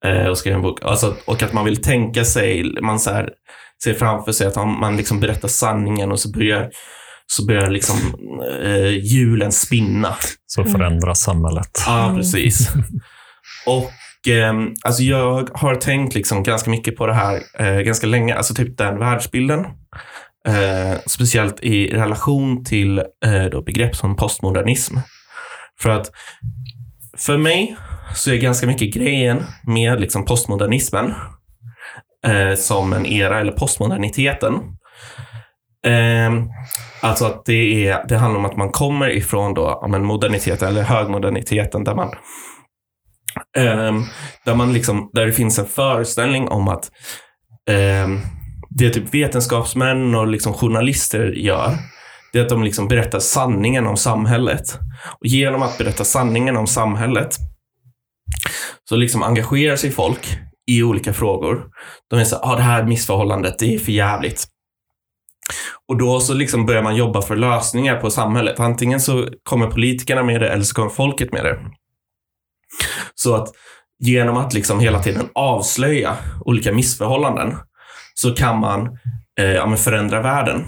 [0.05, 0.83] Eh, och skrev en bok.
[0.83, 3.29] Alltså, och att man vill tänka sig, man så här,
[3.83, 6.69] ser framför sig att man, man liksom berättar sanningen och så börjar,
[7.27, 7.95] så börjar liksom
[8.63, 10.15] eh, hjulen spinna.
[10.45, 11.83] Så förändras samhället.
[11.85, 12.69] Ja, precis.
[13.65, 18.35] Och ehm, alltså jag har tänkt liksom ganska mycket på det här eh, ganska länge,
[18.35, 19.65] alltså typ den världsbilden.
[20.47, 24.97] Eh, speciellt i relation till eh, då begrepp som postmodernism.
[25.79, 26.11] För att
[27.17, 27.77] för mig
[28.15, 31.13] så är ganska mycket grejen med liksom postmodernismen
[32.27, 34.53] eh, som en era, eller postmoderniteten,
[35.85, 36.45] eh,
[37.01, 40.83] alltså att det, är, det handlar om att man kommer ifrån då, ja, moderniteten eller
[40.83, 42.09] högmoderniteten där man
[43.57, 43.93] eh,
[44.45, 46.91] där, man liksom, där det finns en föreställning om att
[47.69, 48.07] eh,
[48.77, 51.77] det typ vetenskapsmän och liksom journalister gör,
[52.33, 54.79] det är att de liksom berättar sanningen om samhället.
[55.19, 57.35] Och genom att berätta sanningen om samhället
[58.89, 60.37] så liksom engagerar sig folk
[60.71, 61.65] i olika frågor.
[62.09, 64.47] De är så ah, det här missförhållandet, det är för jävligt.
[65.89, 68.59] Och då så liksom börjar man jobba för lösningar på samhället.
[68.59, 71.59] Antingen så kommer politikerna med det eller så kommer folket med det.
[73.15, 73.47] Så att
[73.99, 77.55] genom att liksom hela tiden avslöja olika missförhållanden
[78.13, 78.97] så kan man
[79.39, 80.65] eh, ja, förändra världen.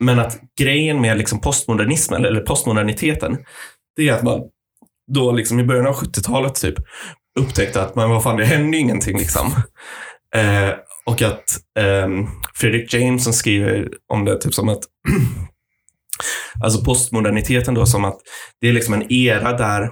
[0.00, 3.38] Men att grejen med liksom postmodernismen eller postmoderniteten,
[3.96, 4.40] det är att man
[5.12, 6.74] då liksom i början av 70-talet typ
[7.38, 9.18] upptäckte att man, vad fan, det hände ju ingenting.
[9.18, 9.46] Liksom.
[10.36, 10.70] Eh,
[11.06, 12.08] och att eh,
[12.54, 14.80] Fredrik Jameson skriver om det typ som att
[16.64, 18.18] alltså postmoderniteten då som att
[18.60, 19.82] det är liksom en era där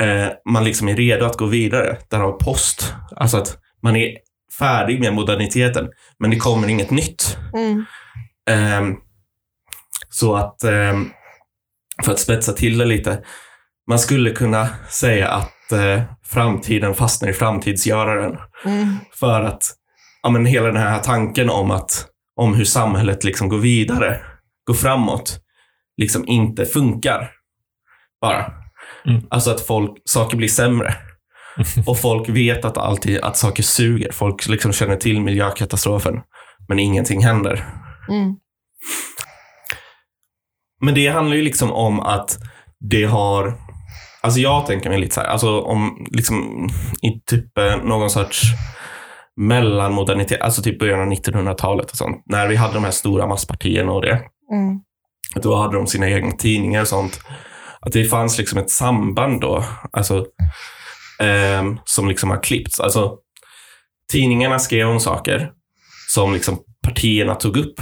[0.00, 1.96] eh, man liksom är redo att gå vidare.
[2.10, 2.94] Därav post.
[3.16, 4.16] Alltså att man är
[4.58, 5.88] färdig med moderniteten,
[6.18, 7.38] men det kommer inget nytt.
[7.54, 7.84] Mm.
[8.50, 8.96] Ehm,
[10.08, 11.10] så att, ehm,
[12.04, 13.22] för att spetsa till det lite,
[13.88, 18.38] man skulle kunna säga att eh, framtiden fastnar i framtidsgöraren.
[18.64, 18.96] Mm.
[19.12, 19.62] För att
[20.22, 24.20] ja, men hela den här tanken om, att, om hur samhället liksom går vidare,
[24.66, 25.40] går framåt,
[25.96, 27.30] liksom inte funkar.
[28.20, 28.52] Bara.
[29.06, 29.22] Mm.
[29.30, 30.94] Alltså att folk, saker blir sämre.
[31.86, 34.12] Och folk vet att, alltid, att saker suger.
[34.12, 36.20] Folk liksom känner till miljökatastrofen,
[36.68, 37.64] men ingenting händer.
[38.08, 38.36] Mm.
[40.80, 42.38] Men det handlar ju liksom om att
[42.90, 43.54] det har,
[44.22, 46.68] alltså jag tänker mig lite så här, alltså om liksom
[47.02, 48.42] i typ eh, någon sorts
[49.36, 53.92] mellanmodernitet, alltså typ början av 1900-talet och sånt, när vi hade de här stora masspartierna
[53.92, 54.22] och det.
[54.52, 54.80] Mm.
[55.34, 57.20] Då hade de sina egna tidningar och sånt.
[57.80, 60.26] Att det fanns liksom ett samband då, alltså
[61.20, 62.80] ehm, som liksom har klippts.
[62.80, 63.16] Alltså
[64.12, 65.50] tidningarna skrev om saker
[66.14, 67.80] som liksom partierna tog upp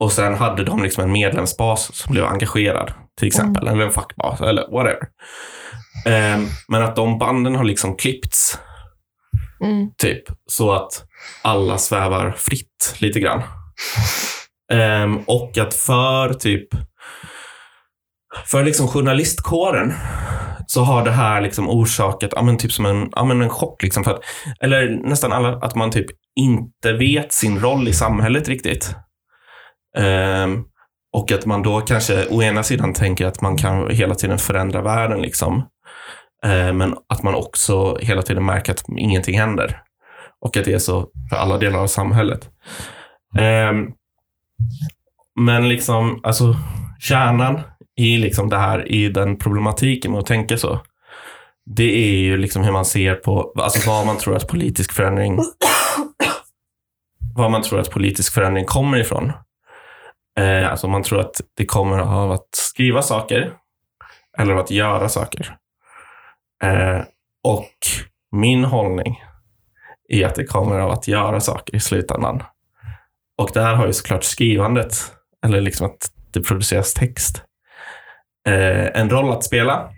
[0.00, 3.68] och sen hade de liksom en medlemsbas som blev engagerad, till exempel.
[3.68, 5.08] Eller en fackbas, eller whatever.
[6.06, 8.58] Ehm, men att de banden har liksom klippts,
[9.60, 9.90] Mm.
[9.98, 10.22] typ.
[10.50, 11.04] Så att
[11.42, 13.42] alla svävar fritt lite grann.
[14.72, 16.68] Ehm, och att för typ
[18.46, 19.92] för liksom journalistkåren
[20.66, 23.82] så har det här liksom orsakat ja, men typ som en, ja, men en chock.
[23.82, 24.20] Liksom för att,
[24.60, 28.94] eller nästan alla, att man typ inte vet sin roll i samhället riktigt.
[29.98, 30.64] Um,
[31.12, 34.82] och att man då kanske å ena sidan tänker att man kan hela tiden förändra
[34.82, 35.22] världen.
[35.22, 35.62] Liksom.
[36.44, 39.82] Ehm, men att man också hela tiden märker att ingenting händer.
[40.40, 42.50] Och att det är så för alla delar av samhället.
[43.38, 43.92] Ehm,
[45.40, 46.56] men liksom, alltså
[47.00, 47.60] kärnan
[47.96, 50.80] i liksom det här, i den problematiken med att tänka så.
[51.76, 55.38] Det är ju liksom hur man ser på, alltså vad man tror att politisk förändring
[57.36, 59.32] vad man tror att politisk förändring kommer ifrån.
[60.38, 63.52] Eh, alltså man tror att det kommer av att skriva saker
[64.38, 65.56] eller av att göra saker.
[66.62, 67.00] Eh,
[67.44, 67.74] och
[68.32, 69.22] min hållning
[70.08, 72.42] är att det kommer av att göra saker i slutändan.
[73.38, 75.12] Och där har ju såklart skrivandet,
[75.46, 77.42] eller liksom att det produceras text,
[78.46, 79.92] Eh, en roll att spela.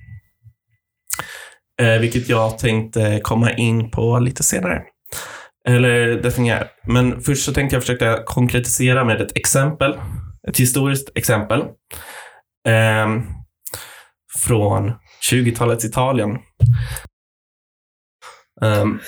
[1.80, 4.82] Eh, vilket jag tänkte komma in på lite senare.
[5.68, 6.66] Eller definiera.
[6.86, 10.00] Men först så tänkte jag försöka konkretisera med ett exempel.
[10.48, 11.60] Ett historiskt exempel.
[12.68, 13.08] Eh,
[14.46, 14.92] från
[15.30, 16.38] 20-talets Italien.
[18.60, 19.00] Um.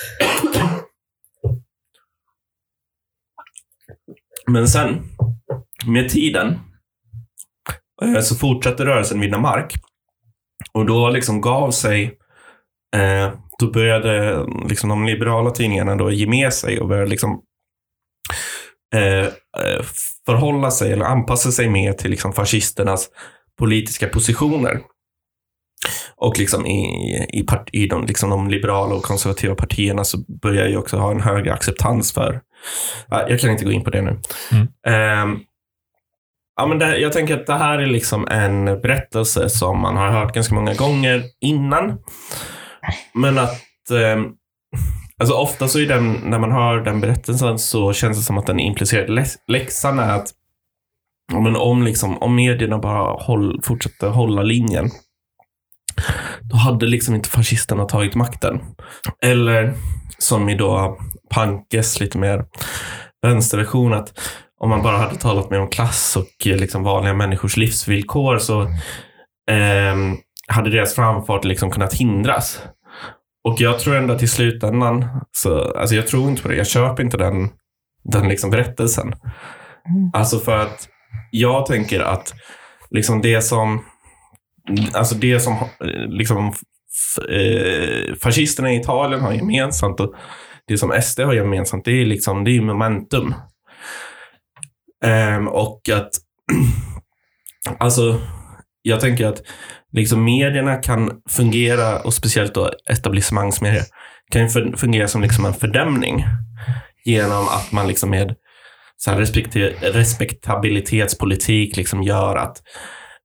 [4.46, 5.02] men sen,
[5.86, 6.58] med tiden,
[8.22, 9.74] så fortsatte rörelsen vinna mark.
[10.72, 12.04] Och då liksom gav sig,
[12.96, 17.42] eh, då började liksom de liberala tidningarna då ge med sig och började liksom
[18.94, 19.24] eh,
[19.64, 19.82] eh,
[20.26, 23.08] förhålla sig eller anpassa sig mer till liksom fascisternas
[23.58, 24.80] politiska positioner.
[26.16, 30.68] Och liksom i, i, part, i de, liksom de liberala och konservativa partierna så börjar
[30.68, 32.40] ju också ha en högre acceptans för,
[33.08, 34.20] Ja, jag kan inte gå in på det nu.
[34.52, 34.68] Mm.
[34.86, 35.40] Ehm,
[36.60, 40.10] ja, men det, jag tänker att det här är liksom en berättelse som man har
[40.10, 41.98] hört ganska många gånger innan.
[43.14, 44.22] Men att eh,
[45.20, 48.46] alltså ofta så är den, när man hör den berättelsen så känns det som att
[48.46, 50.28] den implicerade läxan är att
[51.32, 54.90] men om, liksom, om medierna bara håll, fortsätter hålla linjen
[56.40, 58.60] då hade liksom inte fascisterna tagit makten.
[59.22, 59.74] Eller
[60.18, 60.98] som i då
[61.30, 62.44] Pankes lite mer
[63.22, 64.18] vänsterversion att
[64.60, 68.66] om man bara hade talat mer om klass och eh, liksom vanliga människors livsvillkor så
[69.50, 70.16] ehm,
[70.48, 72.62] hade deras framfart liksom kunnat hindras.
[73.44, 76.56] Och jag tror ändå att i slutändan, så, alltså jag tror inte på det.
[76.56, 77.48] Jag köper inte den,
[78.04, 79.14] den liksom berättelsen.
[80.12, 80.88] Alltså för att
[81.30, 82.34] jag tänker att
[82.90, 83.84] liksom det som,
[84.92, 86.52] alltså det som eh, liksom,
[87.28, 90.14] eh, fascisterna i Italien har gemensamt och
[90.66, 93.34] det som SD har gemensamt, det är liksom det är momentum.
[95.04, 96.10] Ehm, och att,
[97.78, 98.20] alltså,
[98.82, 99.42] jag tänker att
[99.92, 103.84] liksom medierna kan fungera, och speciellt då etablissemangsmedier,
[104.30, 106.24] kan fungera som liksom en fördämning
[107.04, 108.34] genom att man liksom med
[108.96, 109.10] så
[109.80, 112.62] respektabilitetspolitik liksom gör att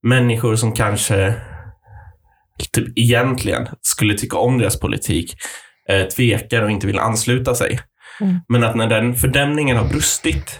[0.03, 1.33] människor som kanske
[2.71, 5.35] typ egentligen skulle tycka om deras politik
[5.89, 7.79] eh, tvekar och inte vill ansluta sig.
[8.21, 8.39] Mm.
[8.47, 10.59] Men att när den fördämningen har brustit,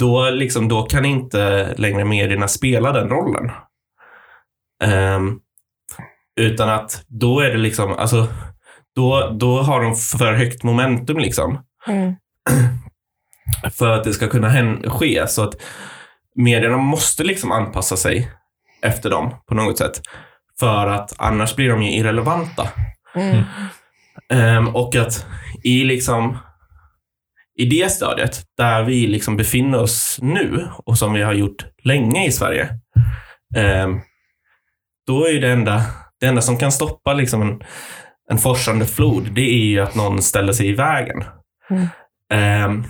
[0.00, 3.50] då, liksom, då kan inte längre medierna spela den rollen.
[4.84, 5.40] Ehm,
[6.40, 8.26] utan att då är det liksom, alltså,
[8.94, 12.14] då, då har de för högt momentum liksom Mm.
[13.72, 15.26] för att det ska kunna ske.
[15.28, 15.54] Så att
[16.34, 18.30] medierna måste liksom anpassa sig
[18.82, 20.00] efter dem på något sätt.
[20.60, 22.68] För att annars blir de ju irrelevanta.
[23.14, 23.44] Mm.
[24.28, 25.26] Ehm, och att
[25.62, 26.38] i liksom
[27.56, 32.26] i det stadiet där vi liksom befinner oss nu och som vi har gjort länge
[32.26, 32.68] i Sverige.
[33.56, 34.00] ehm,
[35.06, 35.82] då är ju det enda,
[36.20, 37.62] det enda som kan stoppa liksom en,
[38.30, 41.24] en forsande flod, det är ju att någon ställer sig i vägen.
[41.70, 41.86] Mm.
[42.32, 42.84] Ehm,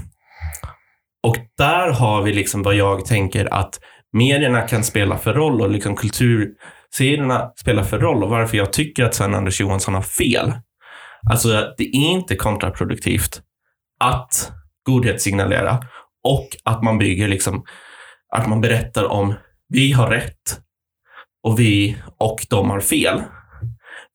[1.22, 3.81] och där har vi liksom vad jag tänker att
[4.12, 9.05] medierna kan spela för roll och liksom kultursidorna spelar för roll och varför jag tycker
[9.05, 10.53] att Sven-Anders Johansson har fel.
[11.31, 11.48] Alltså
[11.79, 13.42] det är inte kontraproduktivt
[14.00, 14.52] att
[14.85, 15.78] godhetssignalera
[16.24, 17.64] och att man bygger liksom,
[18.37, 19.35] att man berättar om
[19.68, 20.61] vi har rätt
[21.42, 23.22] och vi och de har fel.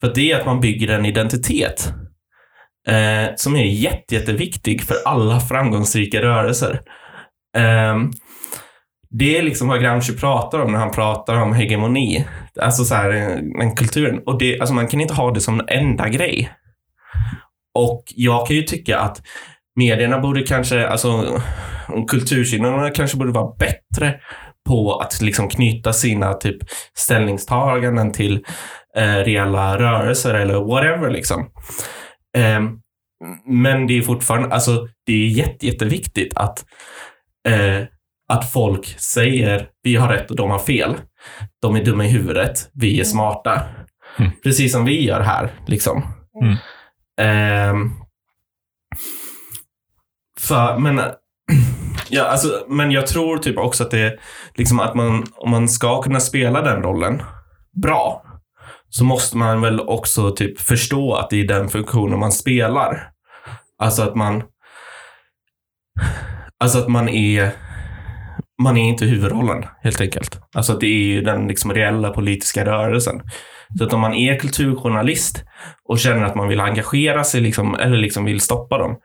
[0.02, 1.94] För det är att man bygger en identitet
[2.88, 6.82] eh, som är jätte, jätteviktig för alla framgångsrika rörelser.
[7.58, 7.98] Eh,
[9.10, 12.26] det är liksom vad Gramsci pratar om när han pratar om hegemoni.
[12.62, 14.22] Alltså så här, eh, den kulturen.
[14.26, 16.50] Och det, alltså man kan inte ha det som en enda grej.
[17.74, 19.22] Och jag kan ju tycka att
[19.80, 21.42] medierna borde kanske, alltså
[22.08, 24.20] kultursidorna kanske borde vara bättre
[24.68, 26.58] på att liksom knyta sina typ
[26.98, 28.46] ställningstaganden till
[28.96, 31.10] eh, reella rörelser eller whatever.
[31.10, 31.52] Liksom.
[32.38, 32.80] Ehm,
[33.46, 36.66] men det är fortfarande, alltså det är jätte, jätteviktigt att,
[37.48, 37.84] eh,
[38.30, 40.96] att folk säger vi har rätt och de har fel.
[41.62, 43.62] De är dumma i huvudet, vi är smarta.
[44.20, 44.32] Mm.
[44.44, 45.52] Precis som vi gör här.
[45.68, 46.04] Liksom.
[46.42, 46.58] Mm.
[50.40, 51.02] För, men,
[52.10, 54.20] ja, alltså, men jag tror typ också att det
[54.56, 57.22] liksom att man, om man ska kunna spela den rollen
[57.82, 58.24] bra,
[58.90, 63.12] så måste man väl också typ förstå att det är den funktionen man spelar.
[63.82, 64.44] Alltså att man
[66.64, 67.52] Alltså att man är
[68.62, 70.42] man är inte huvudrollen helt enkelt.
[70.56, 73.22] Alltså att det är ju den liksom reella politiska rörelsen.
[73.78, 75.44] Så att om man är kulturjournalist
[75.84, 78.98] och känner att man vill engagera sig liksom, eller liksom vill stoppa dem.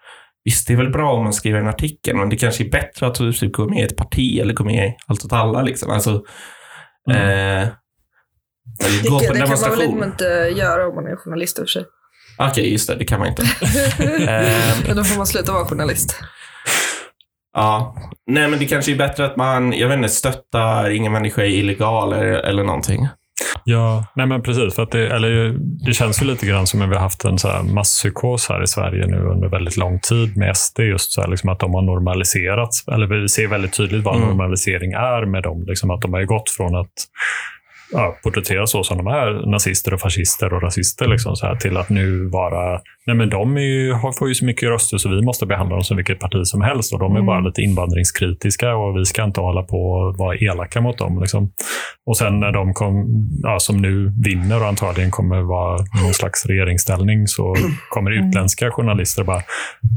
[0.45, 3.07] Visst, det är väl bra om man skriver en artikel, men det kanske är bättre
[3.07, 5.63] att typ gå med i ett parti eller gå med i Allt åt alla.
[5.63, 5.91] Liksom.
[5.91, 6.11] Alltså,
[7.11, 7.69] eh,
[8.85, 10.25] eller gå Det, på det kan man väl inte
[10.57, 11.85] göra om man är journalist i och för sig.
[12.39, 12.95] Okej, just det.
[12.95, 13.43] Det kan man inte.
[14.29, 16.17] Ehm, Men då får man sluta vara journalist.
[17.53, 17.97] Ja.
[18.27, 21.47] Nej, men det kanske är bättre att man, jag vet inte, stöttar ingen människa är
[21.47, 23.09] illegal eller, eller någonting.
[23.65, 24.75] Ja, nej men precis.
[24.75, 25.55] För att det, eller,
[25.87, 28.63] det känns ju lite grann som att vi har haft en så här masspsykos här
[28.63, 30.81] i Sverige nu under väldigt lång tid med SD.
[30.81, 32.89] Just så här, liksom att de har normaliserats.
[32.89, 34.29] Eller vi ser väldigt tydligt vad Mm.
[34.29, 35.65] normalisering är med dem.
[35.67, 36.93] Liksom att de har ju gått från att
[37.93, 41.77] ja, porträtteras så som de är, nazister och fascister och rasister, liksom, så här, till
[41.77, 42.81] att nu vara...
[43.07, 45.85] Nej, men de ju, har, får ju så mycket röster så vi måste behandla dem
[45.85, 46.93] som vilket parti som helst.
[46.93, 47.27] Och De är Mm.
[47.27, 51.21] bara lite invandringskritiska och vi ska inte hålla på och vara elaka mot dem.
[51.21, 51.51] Liksom.
[52.07, 53.07] Och sen när de kom,
[53.43, 57.55] ja, som nu vinner och antagligen kommer vara någon slags regeringsställning så
[57.91, 59.43] kommer utländska journalister bara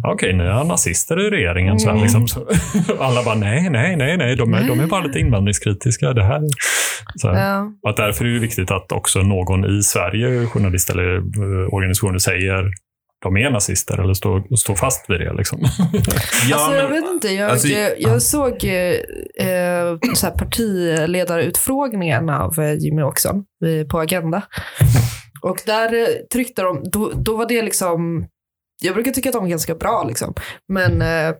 [0.03, 1.79] okej, ni har nazister i regeringen.
[1.79, 2.47] Så här, liksom, så,
[2.99, 6.13] alla bara nej, nej, nej, nej, de är, de är bara lite invandringskritiska.
[6.13, 6.41] Det här.
[7.15, 7.27] Så.
[7.27, 7.71] Ja.
[7.83, 12.17] Och att därför är det viktigt att också någon i Sverige, journalist eller eh, organisationer,
[12.17, 12.71] säger
[13.23, 15.33] de är nazister eller står, står fast vid det.
[15.33, 15.59] Liksom.
[16.49, 17.27] Ja, alltså, jag vet inte.
[17.27, 18.95] Jag, alltså, jag såg eh,
[20.13, 23.43] så här partiledarutfrågningen av eh, Jimmy Åkesson
[23.91, 24.41] på Agenda.
[25.41, 28.27] Och där eh, tryckte de, då, då var det liksom,
[28.83, 30.33] jag brukar tycka att de är ganska bra liksom.
[30.73, 31.35] Men eh,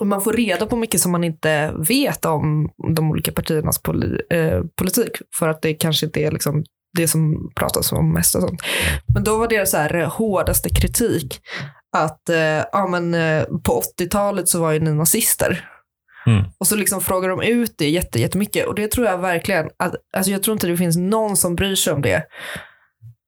[0.00, 4.20] Och man får reda på mycket som man inte vet om de olika partiernas poli,
[4.30, 5.10] eh, politik.
[5.38, 6.64] För att det kanske inte är liksom
[6.96, 8.34] det som pratas om mest.
[8.34, 8.62] Och sånt.
[9.14, 11.40] Men då var deras så här, eh, hårdaste kritik
[11.96, 15.70] att eh, ja, men, eh, på 80-talet så var ju ni nazister.
[16.26, 16.44] Mm.
[16.58, 18.66] Och så liksom frågar de ut det jätte, jättemycket.
[18.66, 21.74] Och det tror jag verkligen, att, alltså jag tror inte det finns någon som bryr
[21.74, 22.22] sig om det.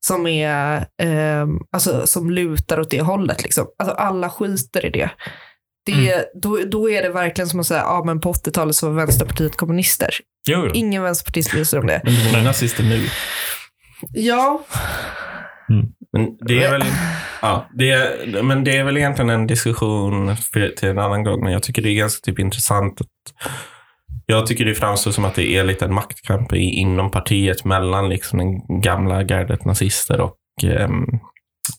[0.06, 3.42] Som, är, eh, alltså, som lutar åt det hållet.
[3.42, 3.66] Liksom.
[3.78, 5.10] Alltså, alla skiter i det.
[5.86, 8.94] det då, då är det verkligen som att säga, ja men på 80-talet så var
[8.94, 10.14] Vänsterpartiet kommunister.
[10.48, 10.70] Jo, jo.
[10.74, 12.00] Ingen vänsterpartist bryr sig om det.
[12.04, 13.08] Men de är nazister nu.
[14.12, 14.64] Ja,
[16.12, 16.84] Men det är väl,
[17.42, 21.44] ja, det är, men det är väl egentligen en diskussion för, till en annan gång.
[21.44, 23.00] Men jag tycker det är ganska typ intressant.
[23.00, 23.06] Att,
[24.26, 28.08] jag tycker det framstår som att det är lite en maktkamp i, inom partiet mellan
[28.08, 31.06] liksom den gamla gardet nazister och ehm,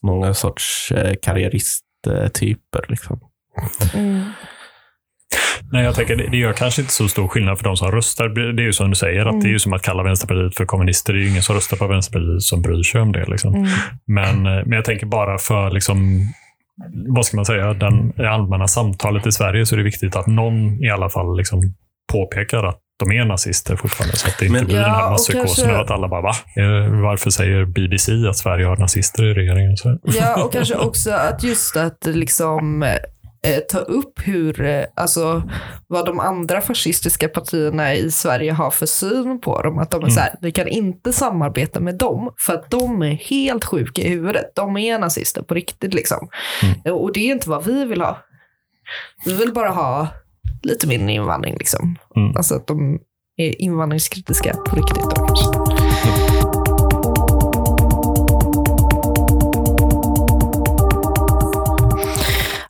[0.02, 2.84] många sorts eh, karriäristtyper.
[2.88, 3.20] Liksom.
[5.72, 8.28] Nej, jag tänker det, det gör kanske inte så stor skillnad för de som röstar.
[8.28, 10.64] Det är ju som du säger, att det är ju som att kalla Vänsterpartiet för
[10.64, 11.12] kommunister.
[11.12, 13.24] Det är ju ingen som röstar på Vänsterpartiet som bryr sig om det.
[13.28, 13.68] Liksom.
[14.06, 16.20] Men, eh, men jag tänker bara för, liksom,
[17.08, 20.26] vad ska man säga, den det allmänna samtalet i Sverige så är det viktigt att
[20.26, 21.74] någon i alla fall liksom,
[22.12, 24.16] påpekar att de är nazister fortfarande.
[24.16, 26.20] Så att det inte Men- blir den Ja, här och masspsykosen kanske- att alla bara,
[26.22, 26.32] va?
[26.56, 29.76] Eh, Varför säger BBC att Sverige har nazister i regeringen?
[29.76, 32.82] Så, Ja, och kanske också att just att liksom
[33.68, 35.42] ta upp hur, eh, alltså
[35.86, 39.78] vad de andra fascistiska partierna i Sverige har för syn på dem.
[39.78, 43.14] Att de är så här, vi kan inte samarbeta med dem för att de är
[43.14, 44.52] helt sjuka i huvudet.
[44.54, 46.28] De är nazister på riktigt liksom.
[46.84, 48.18] Och det är inte vad vi vill ha.
[49.24, 50.08] Vi vill bara ha
[50.62, 51.96] lite mindre invandring liksom.
[52.16, 52.36] Mm.
[52.36, 52.98] Alltså att de
[53.36, 55.49] är invandringskritiska på riktigt då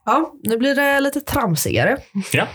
[0.05, 1.97] Ja, nu blir det lite tramsigare.
[2.33, 2.49] ja,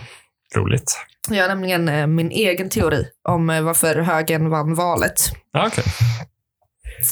[0.56, 0.98] roligt.
[1.30, 5.32] Jag har nämligen eh, min egen teori om eh, varför högern vann valet.
[5.52, 5.84] Ja, okej.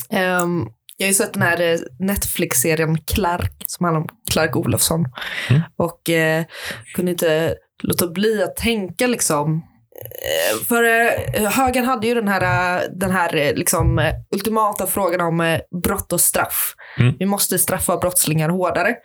[0.10, 0.68] Ehm,
[0.98, 5.06] jag har ju sett den här eh, Netflix-serien Clark som handlar om Clark Olofsson.
[5.50, 5.62] Mm.
[5.78, 6.44] Och eh,
[6.96, 9.62] kunde inte låta bli att tänka liksom
[10.68, 15.60] för eh, högern hade ju den här, eh, den här eh, liksom, ultimata frågan om
[15.84, 16.76] brott och straff.
[17.00, 17.16] Mm.
[17.20, 18.96] Vi måste straffa brottslingar hårdare.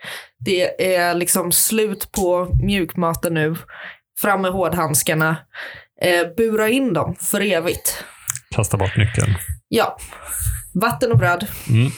[0.45, 3.55] Det är liksom slut på mjukmaten nu.
[4.21, 5.37] Fram med hårdhandskarna.
[6.37, 8.03] Bura in dem för evigt.
[8.55, 9.35] Kasta bort nyckeln.
[9.67, 9.97] Ja,
[10.73, 11.91] vatten och bröd Mm.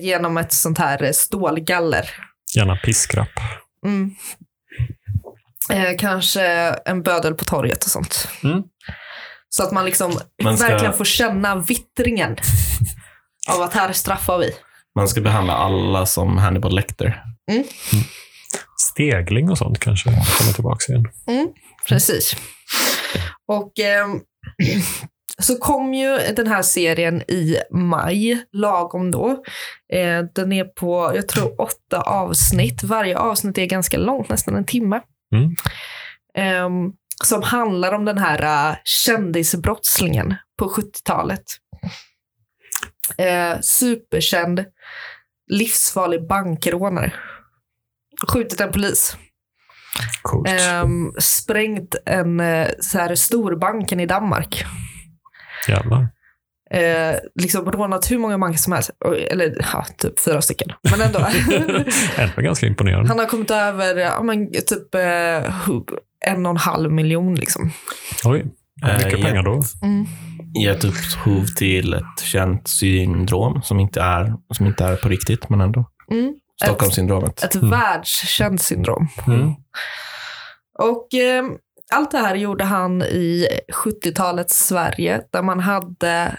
[0.00, 2.10] genom ett sånt här stålgaller.
[2.56, 3.28] Gärna piskrapp.
[3.86, 4.14] Mm.
[5.72, 6.42] Eh, kanske
[6.84, 8.28] en bödel på torget och sånt.
[8.44, 8.62] Mm.
[9.48, 12.36] Så att man liksom Man ska- verkligen får känna vittringen
[13.48, 14.50] av att här straffar vi.
[14.96, 17.22] Man ska behandla alla som Hannibal Lecter.
[18.92, 21.04] Stegling och sånt kanske kommer tillbaka igen.
[21.88, 22.36] Precis.
[23.48, 24.20] Och ehm,
[25.38, 29.30] så kom ju den här serien i maj, lagom då.
[29.92, 32.82] Eh, den är på, jag tror, åtta avsnitt.
[32.82, 35.00] Varje avsnitt är ganska långt, nästan en timme.
[35.36, 35.54] Mm.
[36.34, 36.92] Ehm,
[37.24, 41.44] som handlar om den här uh, kändisbrottslingen på 70-talet.
[43.18, 44.64] Eh, superkänd,
[45.46, 47.12] livsfarlig bankrånare.
[48.28, 49.16] Skjutit en polis.
[50.48, 54.64] Ehm, sprängt en eh, så här, storbanken i Danmark.
[55.68, 56.08] Jävlar.
[56.74, 58.90] Eh, liksom rånat hur många banker som helst.
[59.30, 60.72] Eller ja, typ fyra stycken.
[60.90, 61.18] Men ändå.
[62.16, 63.08] Ändå ganska imponerande.
[63.08, 65.68] Han har kommit över ja, men, typ eh,
[66.26, 67.34] en och en halv miljon.
[67.34, 67.70] Liksom.
[68.24, 68.46] Oj,
[68.82, 69.62] mycket Eh, pengar då.
[69.82, 70.06] Mm.
[70.64, 75.60] Gett upphov till ett känt syndrom som inte är, som inte är på riktigt, men
[75.60, 75.84] ändå.
[76.10, 76.34] Mm.
[76.64, 77.44] Stockholmssyndromet.
[77.44, 79.08] Ett världskänt syndrom.
[79.26, 79.54] Mm.
[80.78, 81.44] Och eh,
[81.92, 83.46] allt det här gjorde han i
[83.84, 86.36] 70-talets Sverige där man hade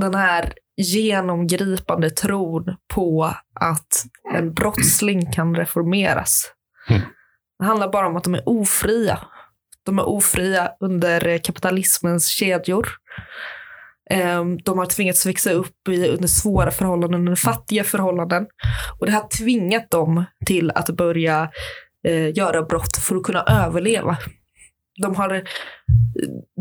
[0.00, 6.52] den här genomgripande tron på att en brottsling kan reformeras.
[6.88, 7.02] Mm.
[7.58, 9.18] Det handlar bara om att de är ofria.
[9.84, 12.88] De är ofria under kapitalismens kedjor.
[14.10, 18.46] Eh, De har tvingats växa upp under svåra förhållanden, under fattiga förhållanden.
[19.00, 21.50] Och det har tvingat dem till att börja
[22.08, 24.16] eh, göra brott för att kunna överleva.
[25.02, 25.42] De, har,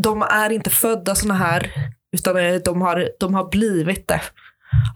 [0.03, 1.71] de är inte födda såna här,
[2.11, 4.21] utan eh, de har, de har blivit det.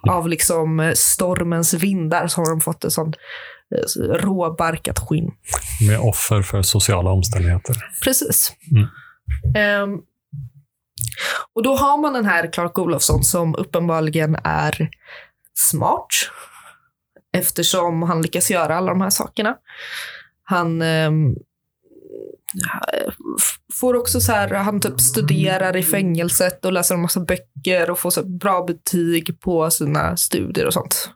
[0.09, 3.15] Av liksom eh, stormens vindar så har de fått ett sånt
[3.75, 5.31] eh, råbarkat skinn.
[5.87, 7.75] Med offer för sociala omständigheter.
[8.03, 8.53] Precis.
[8.71, 8.87] Mm.
[9.55, 9.99] Ehm,
[11.53, 14.89] och då har man den här Clark Olofsson som uppenbarligen är
[15.53, 16.07] smart.
[17.37, 19.55] Eftersom han lyckas göra alla de här sakerna.
[20.43, 21.35] Han, f-
[23.73, 27.99] får också så här, han typ studerar i fängelset och läser en massa böcker och
[27.99, 31.09] får så bra betyg på sina studier och sånt.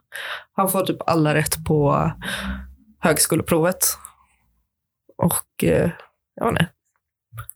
[0.56, 2.12] Han får typ alla rätt på
[3.00, 3.78] högskoleprovet.
[5.22, 5.90] Och eh,
[6.40, 6.68] vet inte.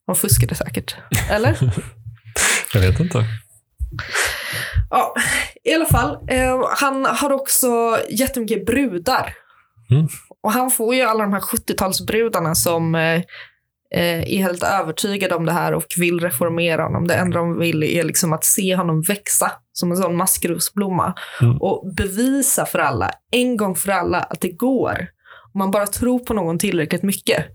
[0.06, 0.96] Han fuskade säkert.
[1.30, 1.58] Eller?
[2.74, 3.24] Jag vet inte.
[4.90, 5.14] Ja,
[5.64, 6.18] i alla fall.
[6.28, 9.34] Eh, han har också jättemycket brudar.
[9.90, 10.08] Mm.
[10.42, 13.22] Och han får ju alla de här 70-talsbrudarna som eh, eh,
[13.94, 17.06] är helt övertygade om det här och vill reformera honom.
[17.06, 21.14] Det enda de vill är liksom att se honom växa som en sån maskrosblomma.
[21.40, 21.56] Mm.
[21.56, 25.06] Och bevisa för alla, en gång för alla, att det går.
[25.54, 27.46] Om man bara tror på någon tillräckligt mycket.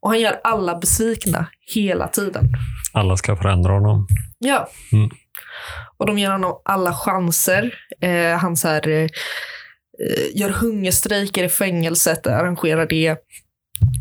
[0.00, 2.44] Och han gör alla besvikna hela tiden.
[2.92, 4.06] Alla ska förändra honom.
[4.38, 4.68] Ja.
[4.92, 5.10] Mm.
[5.96, 7.74] Och de ger honom alla chanser.
[8.00, 9.08] Eh, han så här, eh,
[10.34, 13.16] gör hungerstrejker i fängelset, arrangerar det.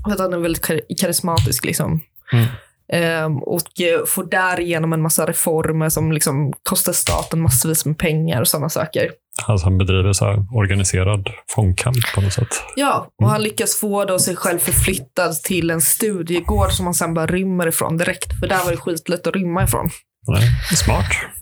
[0.05, 1.65] För att han är väldigt kar- karismatisk.
[1.65, 2.01] Liksom.
[2.33, 2.45] Mm.
[2.93, 8.41] Eh, och eh, får därigenom en massa reformer som liksom kostar staten massvis med pengar
[8.41, 9.11] och sådana saker.
[9.47, 12.47] Alltså han bedriver så här organiserad fångkamp på något sätt.
[12.75, 17.13] Ja, och han lyckas få då sig själv förflyttad till en studiegård som han sen
[17.13, 18.39] bara rymmer ifrån direkt.
[18.39, 19.89] För där var det skitlätt att rymma ifrån.
[20.27, 21.05] Nej, smart.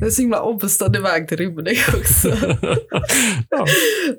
[0.00, 2.28] Det är så himla obestämd väg till rymning också.
[3.50, 3.66] ja.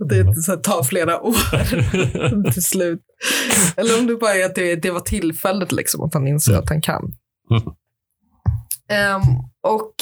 [0.10, 3.00] Det så här, tar flera år till slut.
[3.78, 6.70] Eller om det bara är att det, det var tillfället, liksom, att han inser att
[6.70, 7.14] han kan.
[7.52, 7.64] Mm.
[8.90, 9.22] Ehm,
[9.68, 9.96] och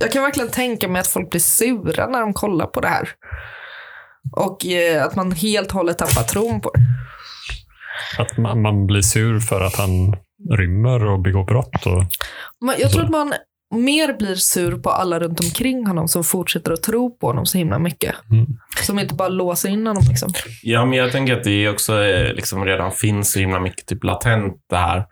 [0.00, 3.08] jag kan verkligen tänka mig att folk blir sura när de kollar på det här.
[4.36, 6.80] Och eh, att man helt och hållet tappar tron på det.
[8.22, 10.16] Att man, man blir sur för att han
[10.50, 11.86] rymmer och begår brott.
[11.86, 12.04] Och,
[12.60, 13.34] Men jag tror att man
[13.74, 17.58] mer blir sur på alla runt omkring honom som fortsätter att tro på honom så
[17.58, 18.14] himla mycket.
[18.30, 18.46] Mm.
[18.82, 20.02] Som inte bara låser in honom.
[20.08, 20.32] Liksom.
[20.62, 24.04] Ja, men jag tänker att det också eh, liksom redan finns så himla mycket typ
[24.04, 25.04] latent det här.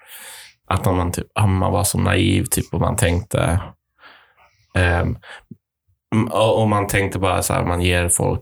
[0.69, 3.61] Att man, typ, ah, man var så naiv typ, och man tänkte...
[6.31, 8.41] och, och man tänkte bara så här, man ger folk...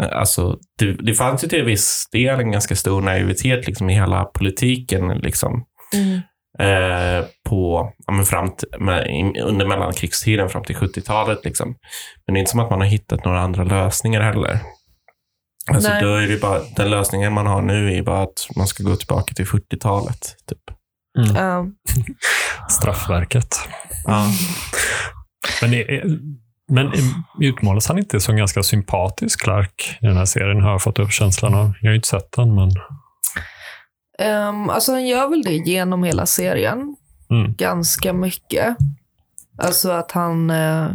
[0.00, 3.94] eh, Alltså, det, det fanns ju till viss del en ganska stor naivitet liksom, i
[3.94, 5.08] hela politiken.
[5.08, 5.64] Liksom,
[6.58, 11.44] eh, på, ja, men fram till, med, under mellankrigstiden fram till 70-talet.
[11.44, 11.68] Liksom.
[12.26, 14.60] Men det är inte som att man har hittat några andra lösningar heller.
[15.70, 16.02] Alltså, Nej.
[16.02, 18.96] då är det bara, den lösningen man har nu är bara att man ska gå
[18.96, 20.36] tillbaka till 40-talet.
[20.48, 20.58] Typ.
[21.34, 21.66] Ja.
[22.68, 23.56] straffverket.
[24.04, 24.26] Ja.
[25.60, 26.18] Men, det är,
[26.72, 26.92] men
[27.40, 30.62] utmålas han inte som ganska sympatisk, Clark, i den här serien?
[30.62, 31.72] Har jag fått upp känslan av.
[31.80, 32.70] Jag har ju inte sett den, men...
[34.18, 36.96] Um, alltså han gör väl det genom hela serien.
[37.30, 37.54] Mm.
[37.54, 38.76] Ganska mycket.
[39.58, 40.88] Alltså att han eh,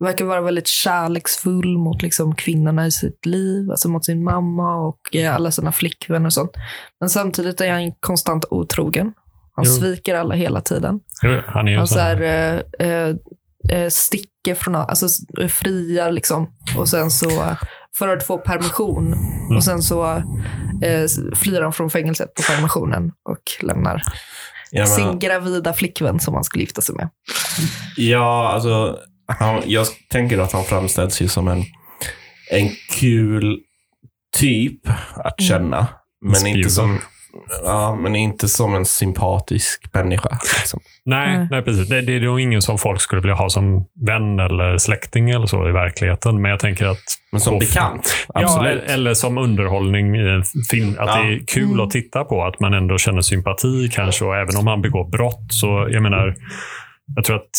[0.00, 3.70] verkar vara väldigt kärleksfull mot liksom, kvinnorna i sitt liv.
[3.70, 6.52] Alltså mot sin mamma och eh, alla sina flickvänner och sånt.
[7.00, 9.12] Men samtidigt är han konstant otrogen.
[9.56, 9.72] Han Jo.
[9.72, 11.00] sviker alla hela tiden.
[11.22, 13.14] Jo, Han är Han så här, eh, eh,
[13.70, 15.06] eh, sticker från, alltså
[15.48, 16.50] friar liksom.
[16.78, 17.56] Och sen så, eh,
[17.98, 19.06] för att få permission.
[19.12, 19.56] Mm.
[19.56, 20.22] Och sen så
[21.36, 24.02] flyr han från fängelset på permissionen och lämnar
[24.70, 27.08] Ja, men- sin gravida flickvän som han skulle gifta sig med.
[27.96, 31.58] Ja, alltså, han, jag tänker att han framställs ju som en,
[32.50, 32.70] en
[33.00, 33.60] kul
[34.36, 34.80] typ
[35.16, 35.86] att känna.
[36.24, 36.58] Men Spjuver.
[36.58, 37.00] inte, som,
[37.64, 40.38] ja, men inte som en sympatisk människa.
[40.58, 40.80] Liksom.
[41.04, 41.48] nej, Nej.
[41.50, 41.88] nej, precis.
[41.88, 45.46] Det, det är nog ingen som folk skulle vilja ha som vän eller släkting eller
[45.46, 46.42] så i verkligheten.
[46.42, 46.98] Men jag tänker att...
[47.32, 48.82] Men som bekant, Ja, absolut.
[48.90, 50.96] eller som underhållning i en film.
[50.98, 51.22] Att Ja.
[51.22, 51.80] det är kul Mm.
[51.80, 52.44] att titta på.
[52.44, 54.24] Att man ändå känner sympati kanske.
[54.24, 55.46] Och även om han begår brott.
[55.50, 56.34] Så jag menar,
[57.16, 57.50] jag tror att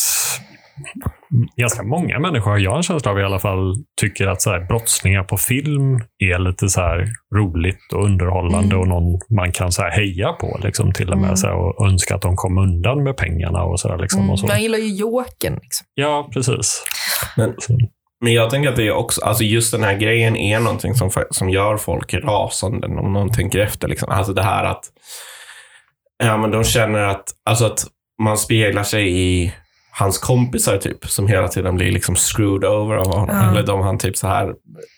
[1.58, 4.60] ganska många människor, har jag en känsla av i alla fall, tycker att så här,
[4.60, 8.80] brottslingar på film är lite så här roligt och underhållande Mm.
[8.80, 11.26] och någon man kan så här heja på liksom, till och med.
[11.26, 11.38] Mm.
[11.38, 13.88] Så här, och önska att de kom undan med pengarna och så.
[13.88, 14.32] Där, liksom, Mm.
[14.32, 14.48] och så.
[14.50, 15.54] Jag gillar ju Jokern.
[15.62, 15.88] Liksom.
[15.94, 16.84] Ja, precis.
[17.38, 17.56] Men-
[18.22, 21.10] Men jag tänker att det är också, alltså just den här grejen är någonting som,
[21.32, 23.88] som gör folk rasande om någon tänker efter.
[23.88, 24.10] Liksom.
[24.10, 24.84] Alltså det här att
[26.24, 27.80] ja, men de känner att, alltså att
[28.24, 29.54] man speglar sig i
[30.00, 33.36] hans kompisar typ, som hela tiden blir liksom screwed over av honom.
[33.36, 33.52] Ja.
[33.52, 34.54] Eller de han typ så här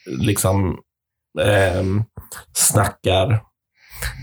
[0.06, 0.78] liksom
[1.42, 2.04] ehm,
[2.54, 3.42] snackar,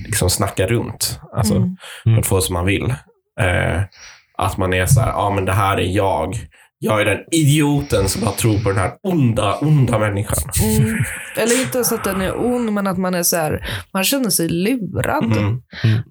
[0.06, 1.20] liksom snackar runt.
[1.36, 1.76] Alltså Mm.
[2.04, 2.94] för att få som man vill.
[3.40, 3.82] Eh,
[4.38, 6.36] att man är så här, ja men det här är jag.
[6.78, 10.50] Jag är den idioten som bara tror på den här onda, onda människan.
[10.62, 10.96] Mm.
[11.36, 14.30] Eller inte ens att den är ond, men att man är så här, man känner
[14.30, 15.24] sig lurad.
[15.24, 15.60] Mm.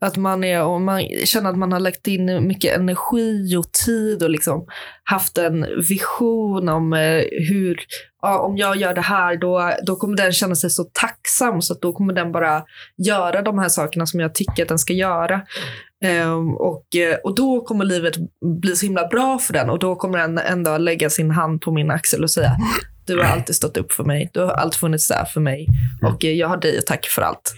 [0.01, 4.23] Att man, är, och man känner att man har lagt in mycket energi och tid
[4.23, 4.65] och liksom
[5.03, 7.79] haft en vision om eh, hur
[8.23, 11.73] ja, om jag gör det här då, då kommer den känna sig så tacksam så
[11.73, 12.63] att då kommer den bara
[12.97, 15.41] göra de här sakerna som jag tycker att den ska göra.
[16.05, 18.13] Ehm, och, eh, och då kommer livet
[18.61, 21.61] bli så himla bra för den och då kommer den en dag lägga sin hand
[21.61, 22.51] på min axel och säga
[23.05, 25.67] du har alltid stått upp för mig, du har alltid funnits där för mig
[26.11, 27.53] och eh, jag har dig att tacka för allt.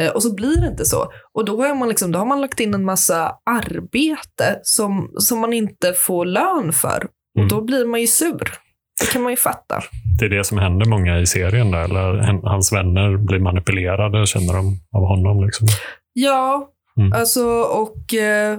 [0.00, 1.12] Eh, Och så blir det inte så.
[1.34, 5.38] Och då har man, liksom, då har man lagt in en massa arbete som, som
[5.38, 7.04] man inte får lön för.
[7.04, 7.48] Och Mm.
[7.48, 8.52] då blir man ju sur.
[9.00, 9.82] Det kan man ju fatta.
[10.18, 11.70] Det är det som händer många i serien.
[11.70, 15.44] Där, eller hans vänner blir manipulerade, känner de, av honom.
[15.44, 15.66] Liksom.
[16.12, 16.68] Ja,
[16.98, 17.12] Mm.
[17.12, 18.14] alltså och...
[18.14, 18.58] Eh,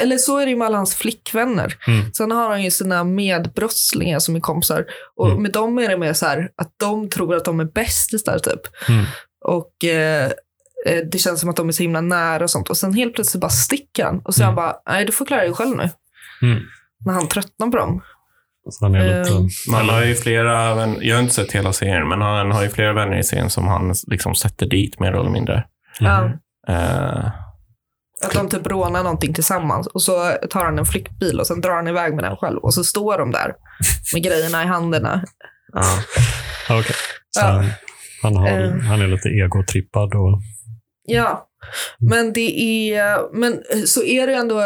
[0.00, 1.74] eller så är det ju med alla hans flickvänner.
[1.88, 2.12] Mm.
[2.12, 4.84] Sen har han ju sina medbrottslingar som är kompisar.
[5.16, 5.42] Och Mm.
[5.42, 8.60] med dem är det mer så här att de tror att de är bästisar typ.
[8.88, 9.04] Mm.
[9.44, 10.24] Och eh,
[10.86, 12.70] eh, det känns som att de är så himla nära och sånt.
[12.70, 14.18] Och sen helt plötsligt bara sticker han.
[14.24, 14.64] Och så är han Mm.
[14.64, 15.90] bara, nej du får klara dig själv nu.
[16.42, 16.62] Mm.
[17.06, 18.02] När han tröttnar på dem.
[18.80, 19.48] Han är lite, Ehm.
[19.70, 22.92] Man har ju flera, jag har inte sett hela serien, men han har ju flera
[22.92, 25.64] vänner i serien som han liksom sätter dit mer eller mindre.
[26.00, 26.30] Ja,
[26.68, 27.26] Eh,
[28.24, 29.86] att de typ rånar någonting tillsammans.
[29.86, 32.58] Och så tar han en flyktbil och sen drar han iväg med den själv.
[32.58, 33.52] Och så står de där
[34.14, 35.24] med grejerna i händerna.
[35.72, 35.84] ja.
[36.78, 36.94] Okej.
[37.30, 37.46] Så Ja.
[37.46, 37.64] han,
[38.22, 38.70] han, har, Eh.
[38.80, 40.14] han är lite egotrippad.
[40.14, 40.40] Och,
[41.04, 41.46] Ja,
[41.98, 42.60] men det
[42.94, 44.62] är, men så är det ändå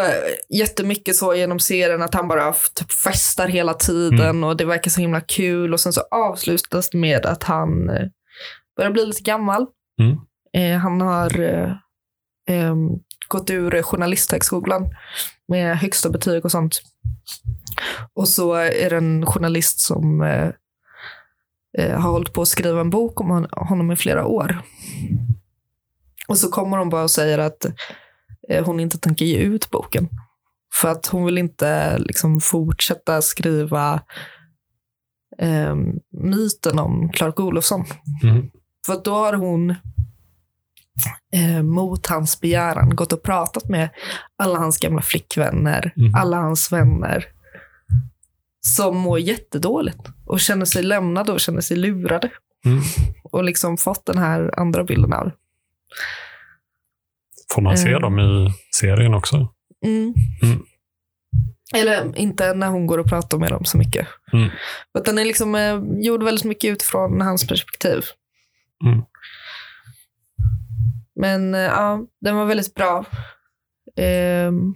[0.49, 5.01] jättemycket så genom serien att han bara typ festar hela tiden och det verkar så
[5.01, 8.07] himla kul och sen så avslutas det med att han eh,
[8.77, 9.67] börjar bli lite gammal.
[10.01, 10.17] Mm.
[10.57, 11.73] Eh, han har eh,
[12.49, 12.89] em,
[13.29, 14.87] gått ur journalisthögskolan
[15.49, 16.81] med högsta betyg och sånt.
[18.15, 20.49] Och så är det en journalist som eh,
[21.79, 24.61] eh, har hållit på att skriva en bok om hon- honom i flera år.
[26.29, 27.65] Och så kommer hon bara och säger att
[28.49, 30.09] eh, hon inte tänker ge ut boken.
[30.81, 34.03] För att hon vill inte liksom, fortsätta skriva
[35.39, 35.77] eh,
[36.23, 37.85] myten om Clark Olofsson.
[38.23, 38.51] Mm.
[38.87, 39.71] För då har hon
[41.35, 43.89] eh, mot hans begäran gått och pratat med
[44.39, 46.15] alla hans gamla flickvänner, Mhm.
[46.15, 47.25] alla hans vänner
[48.61, 52.31] som mår jättedåligt och känner sig lämnade och känner sig lurade.
[52.65, 52.81] Mm.
[53.25, 55.33] Och liksom fått den här andra bilden av det.
[57.55, 58.01] Får man se Eh.
[58.01, 59.37] dem i serien också?
[59.85, 60.15] Mm.
[60.43, 60.63] Mm.
[61.75, 64.07] Eller inte när hon går och pratar med dem så mycket.
[64.33, 64.49] Mm.
[65.05, 68.05] Den är liksom eh, gjord väldigt mycket utifrån hans perspektiv.
[68.85, 69.03] Mm.
[71.15, 73.05] Men eh, ja, den var väldigt bra.
[73.97, 74.75] Ehm,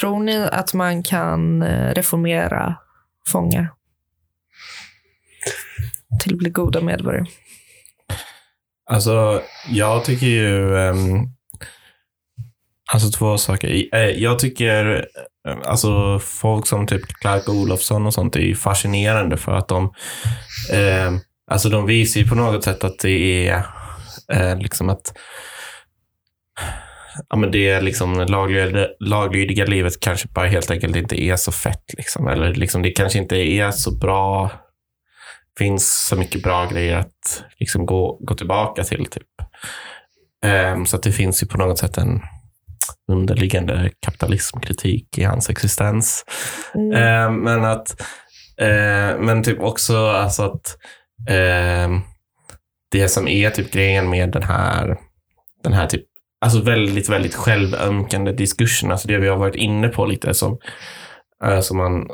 [0.00, 2.76] tror ni att man kan eh, reformera
[3.32, 3.72] fångar?
[6.22, 7.26] Till att bli goda medborgare.
[8.92, 10.74] Alltså, jag tycker ju...
[10.74, 11.28] Um,
[12.92, 13.94] alltså två saker.
[13.94, 15.06] Eh, jag tycker,
[15.48, 19.84] eh, alltså folk som typ Clark Olofsson och sånt är ju fascinerande för att de,
[20.72, 21.12] eh,
[21.50, 23.66] alltså de visar ju på något sätt att det är
[24.32, 25.12] eh, liksom att
[27.28, 31.52] Ja, men det är liksom laglydiga, laglydiga livet kanske bara helt enkelt inte är så
[31.52, 31.84] fett.
[31.96, 32.28] Liksom.
[32.28, 34.50] Eller liksom det kanske inte är så bra
[35.58, 39.06] finns så mycket bra grejer att liksom gå, gå tillbaka till.
[39.06, 39.28] Typ.
[40.44, 42.20] Ehm, så att det finns ju på något sätt en
[43.12, 46.24] underliggande kapitalismkritik i hans existens.
[46.74, 46.92] Mm.
[46.92, 48.00] Ehm, men att
[48.60, 50.76] eh, men typ också alltså att
[51.28, 52.00] ehm,
[52.90, 54.98] det som är typ grejen med den här,
[55.62, 56.04] den här typ
[56.42, 58.90] Alltså väldigt, väldigt självömkande diskursen.
[58.90, 60.58] Alltså det vi har varit inne på lite som,
[61.44, 62.08] eh, som man,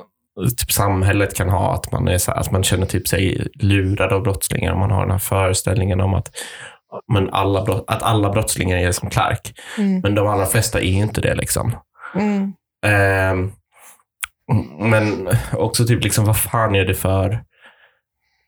[0.59, 1.74] typ samhället kan ha.
[1.74, 4.74] Att man, är så här, att man känner typ sig lurad av brottslingar.
[4.74, 6.30] Man har den här föreställningen om att,
[7.12, 9.53] men alla, brott, att alla brottslingar är som Clark.
[9.78, 10.01] Mm.
[10.01, 11.34] Men de allra flesta är inte det.
[11.34, 11.76] liksom.
[12.14, 12.53] Mm.
[12.86, 13.53] Ehm,
[14.80, 17.43] men också typ liksom, vad fan är det för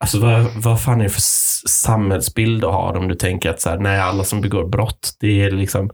[0.04, 1.20] Alltså vad, vad fan är det för
[1.68, 5.42] samhällsbild du har om du tänker att så här, nej, alla som begår brott, det
[5.42, 5.90] är liksom,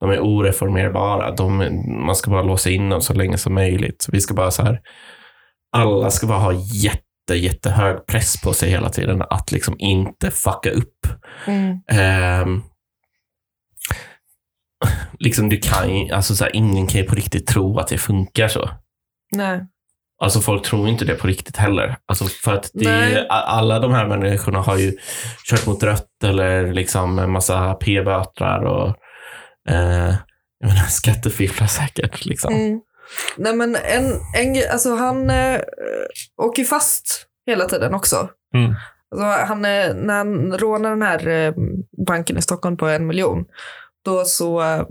[0.00, 1.30] de är oreformerbara.
[1.30, 4.06] De, man ska bara låsa in dem så länge som möjligt.
[4.12, 4.80] Vi ska bara så här,
[5.72, 10.70] alla ska bara ha jätte, jättehög press på sig hela tiden att liksom inte fucka
[10.70, 11.06] upp.
[11.46, 11.78] Mm.
[11.88, 12.62] Ehm,
[15.18, 18.48] liksom du kan alltså så här, ingen kan ju på riktigt tro att det funkar
[18.48, 18.70] så.
[19.36, 19.66] Nej.
[20.22, 21.96] Alltså folk tror inte det på riktigt heller.
[22.06, 24.92] Alltså för att det alla de här människorna har ju
[25.50, 28.88] kört mot rött eller liksom en massa p-bötrar och
[29.68, 30.14] eh,
[30.58, 32.24] jag menar, skattefifflar säkert.
[32.24, 32.54] Liksom.
[32.54, 32.80] Mm.
[33.36, 34.04] Nej men en,
[34.36, 35.60] en alltså han eh,
[36.42, 38.28] åker fast hela tiden också.
[38.54, 38.74] Mm.
[39.12, 41.54] Alltså han, eh, när han rånar den här eh,
[42.06, 43.44] banken i Stockholm på en miljon,
[44.04, 44.84] då så eh,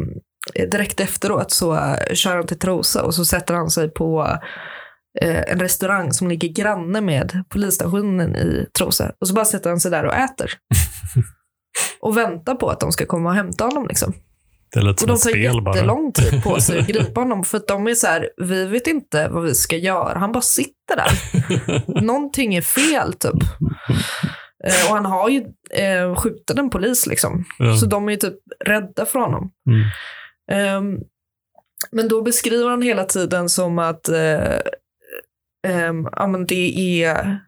[0.71, 4.37] direkt efteråt så kör han till Trosa och så sätter han sig på
[5.21, 9.11] en restaurang som ligger granne med polisstationen i Trosa.
[9.19, 10.51] Och så bara sätter han sig där och äter.
[12.01, 13.87] och väntar på att de ska komma och hämta honom.
[13.87, 14.13] Liksom.
[14.73, 15.75] Det är lite Och som de tar bara.
[15.75, 17.43] jättelång tid på sig att gripa honom.
[17.43, 20.19] För att de är så här, vi vet inte vad vi ska göra.
[20.19, 21.11] Han bara sitter där.
[22.01, 23.43] Någonting är fel typ.
[24.63, 27.45] Eh, och han har ju eh, skjutit en polis liksom.
[27.59, 27.77] Ja.
[27.77, 29.51] Så de är ju typ rädda för honom.
[29.69, 29.83] Mm.
[30.51, 30.99] Ehm,
[31.91, 34.59] men då beskriver han hela tiden som att eh,
[35.67, 37.39] ehm, ja, men det, är,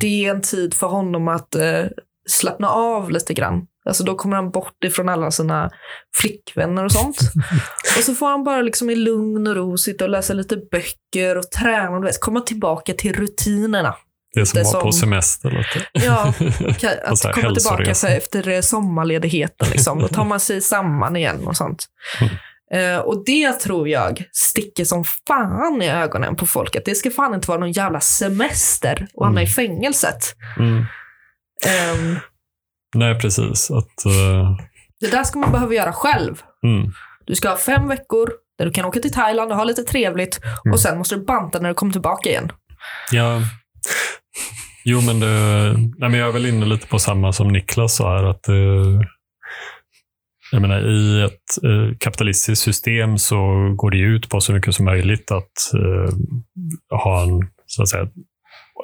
[0.00, 1.84] det är en tid för honom att eh,
[2.28, 3.66] slappna av lite grann.
[3.88, 5.70] Alltså då kommer han bort ifrån alla sina
[6.16, 7.18] flickvänner och sånt.
[7.98, 11.38] och så får han bara liksom i lugn och ro sitta och läsa lite böcker
[11.38, 11.98] och träna.
[12.00, 13.94] Du vet, komma tillbaka till rutinerna.
[14.34, 15.50] Det som vara på semester.
[15.50, 15.88] Lite.
[15.92, 19.68] Ja, Och att komma tillbaka så efter sommarledigheten.
[19.70, 19.98] Liksom.
[19.98, 21.86] Då tar man sig samman igen och sånt.
[22.74, 26.76] Eh, och det tror jag sticker som fan i ögonen på folk.
[26.76, 30.34] Att det ska fan inte vara någon jävla semester och hamna i fängelset.
[30.58, 30.84] Mm.
[31.66, 32.16] Ehm,
[32.94, 33.70] Nej, precis.
[33.70, 34.56] Att, eh,
[35.00, 36.42] det där ska man behöva göra själv.
[36.66, 36.92] mm.
[37.26, 40.40] Du ska ha fem veckor där du kan åka till Thailand och ha lite trevligt.
[40.64, 40.72] Mm.
[40.72, 42.52] Och sen måste du banta när du kommer tillbaka igen.
[43.12, 43.40] Ja.
[44.84, 48.16] Jo, men, det, nej, men jag är väl inne lite på samma som Niklas sa
[48.16, 48.24] här.
[48.24, 49.00] Att, eh,
[50.52, 53.36] jag menar, I ett eh, kapitalistiskt system så
[53.76, 56.14] går det ut på så mycket som möjligt att eh,
[56.98, 58.08] ha en, så att säga,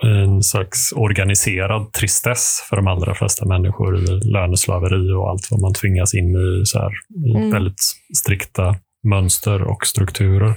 [0.02, 5.74] en slags organiserad tristess för de allra flesta människor i löneslaveri och allt vad man
[5.74, 6.90] tvingas in i, så här,
[7.26, 7.50] i Mm.
[7.50, 7.80] väldigt
[8.16, 8.76] strikta
[9.08, 10.56] mönster och strukturer.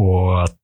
[0.00, 0.58] Och att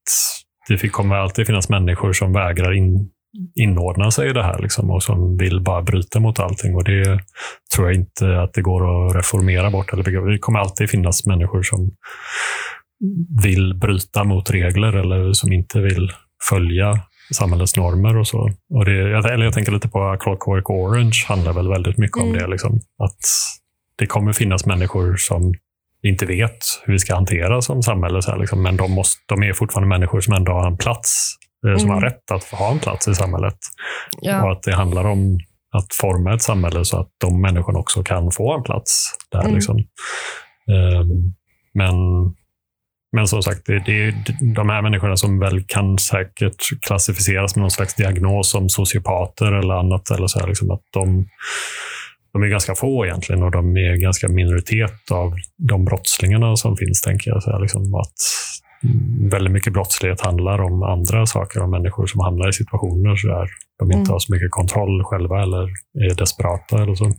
[0.68, 3.10] det kommer alltid finnas människor som vägrar in,
[3.54, 6.74] inordna sig i det här liksom, och som vill bara bryta mot allting.
[6.74, 7.20] Och Det
[7.74, 9.92] tror jag inte att det går att reformera bort.
[9.92, 11.90] Eller det kommer alltid finnas människor som
[13.42, 16.12] vill bryta mot regler eller som inte vill
[16.50, 17.00] följa
[17.32, 18.50] samhällets normer och så.
[18.74, 18.92] Och det,
[19.32, 22.38] eller jag tänker lite på Clockwork Orange handlar väl väldigt mycket om Mm.
[22.42, 22.46] det.
[22.46, 22.80] Liksom.
[22.98, 23.18] Att
[23.96, 25.54] det kommer finnas människor som
[26.02, 28.22] inte vet hur vi ska hantera som samhälle.
[28.22, 28.62] Så här, liksom.
[28.62, 31.34] Men de, måste, de är fortfarande människor som ändå har en plats,
[31.66, 31.94] eh, som Mm.
[31.94, 33.56] har rätt att få ha en plats i samhället.
[34.20, 34.44] Ja.
[34.44, 35.38] Och att det handlar om
[35.74, 39.40] att forma ett samhälle så att de människorna också kan få en plats där.
[39.40, 39.54] Mm.
[39.54, 39.76] Liksom.
[40.68, 41.34] Ehm,
[41.74, 41.94] men,
[43.12, 44.14] men som sagt, det, det är
[44.54, 49.74] de här människorna som väl kan säkert klassificeras med någon slags diagnos som sociopater eller
[49.74, 50.10] annat.
[50.10, 51.26] Eller så här, liksom att de,
[52.32, 57.02] de är ganska få egentligen och de är ganska minoritet av de brottslingarna som finns,
[57.02, 57.42] tänker jag.
[57.42, 58.14] Så här, liksom att
[59.30, 63.48] väldigt mycket brottslighet handlar om andra saker, om människor som hamnar i situationer så där
[63.78, 64.10] de inte Mm.
[64.10, 65.62] har så mycket kontroll själva eller
[66.10, 67.12] är desperata eller så.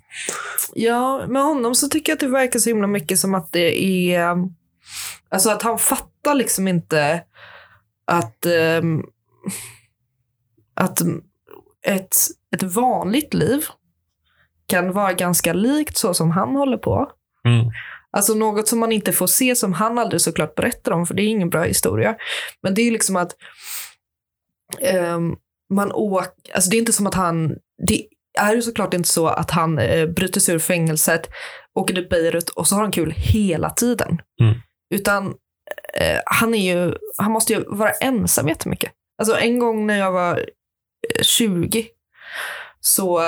[0.75, 3.83] Ja, med honom så tycker jag att det verkar så himla mycket som att det
[3.83, 4.35] är...
[5.29, 7.23] Alltså att han fattar liksom inte
[8.05, 9.03] att, ehm,
[10.73, 11.01] att
[11.85, 12.15] ett,
[12.55, 13.65] ett vanligt liv
[14.67, 17.11] kan vara ganska likt så som han håller på.
[17.47, 17.71] Mm.
[18.11, 21.23] Alltså något som man inte får se, som han aldrig såklart berättar om, för det
[21.23, 22.15] är ingen bra historia.
[22.61, 23.35] Men det är liksom att
[24.81, 25.35] ehm,
[25.73, 27.55] man åker, alltså det är inte som att han,
[27.87, 28.05] det
[28.39, 31.29] är ju såklart inte så att han eh, bryter sig ur fängelset,
[31.73, 34.21] åker till Beirut och så har han kul hela tiden.
[34.41, 34.55] Mm.
[34.93, 35.33] Utan
[35.93, 38.91] eh, han är ju, han måste ju vara ensam jättemycket.
[39.17, 41.87] Alltså en gång när jag var eh, 20
[42.79, 43.23] så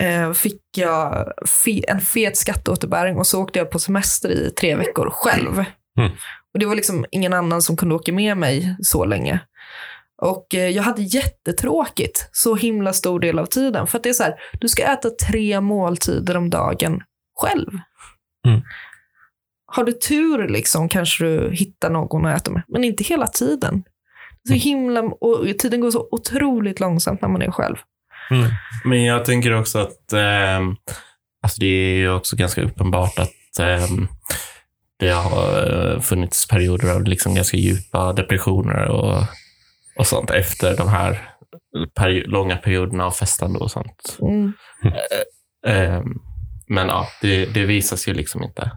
[0.00, 4.74] eh, fick jag fe, en fet skatteåterbäring och så åkte jag på semester i tre
[4.74, 5.64] veckor själv.
[5.98, 6.12] Mm.
[6.54, 9.40] Och det var liksom ingen annan som kunde åka med mig så länge.
[10.22, 13.86] Och eh, jag hade jättetråkigt så himla stor del av tiden.
[13.86, 17.02] För att det är så här, du ska äta tre måltider om dagen
[17.40, 17.70] själv.
[18.46, 18.62] Mm.
[19.78, 23.84] Har du tur liksom kanske du hittar någon att äta med, men inte hela tiden.
[24.48, 27.76] Så himla, och tiden går så otroligt långsamt när man är själv.
[28.30, 28.50] Mm.
[28.84, 30.76] Men jag tänker också att ehm,
[31.42, 34.08] alltså det är ju också ganska uppenbart att ehm,
[34.98, 39.22] det har eh, funnits perioder av liksom ganska djupa depressioner och,
[39.98, 41.30] och sånt efter de här
[41.98, 44.18] peri- långa perioderna av festande och sånt.
[44.22, 44.52] Mm.
[45.66, 46.04] Ehm,
[46.68, 48.70] men ja, det, det visas ju liksom inte.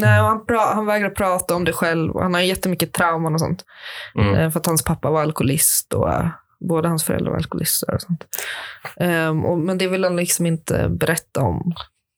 [0.00, 2.12] Nej, och han, pra- han vägrar prata om det själv.
[2.14, 3.64] Han har jättemycket trauman och sånt.
[4.18, 4.34] Mm.
[4.34, 6.26] Eh, För att hans pappa var alkoholist och eh,
[6.68, 7.94] båda hans föräldrar var alkoholister.
[7.94, 8.24] Och sånt.
[8.96, 11.72] Ehm, och, men det vill han liksom inte berätta om.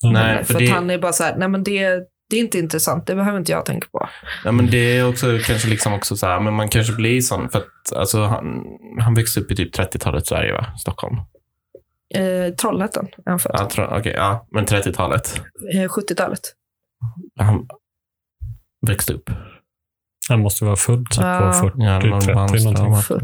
[0.04, 1.88] Nej, för för att det, han är bara så här, nej men det,
[2.30, 3.06] det är inte intressant.
[3.06, 4.08] Det behöver inte jag tänka på.
[4.44, 7.48] ja, men det är också kanske liksom också så här, men man kanske blir sån
[7.48, 8.62] för att alltså, han,
[9.00, 10.66] han växte upp i typ 30-talet Sverige, va?
[10.78, 11.16] Stockholm.
[12.14, 13.56] Eh, Trollhättan är han född.
[13.58, 15.40] Ja, tror- okej, ja, men 30-talet.
[15.74, 16.40] Eh, 70-talet.
[17.38, 17.66] Han
[18.86, 19.30] växte upp.
[20.28, 21.40] Han måste vara född typ Ja.
[21.40, 22.74] på 40, Ja, någon 30 Wannström.
[22.74, 23.16] någonting.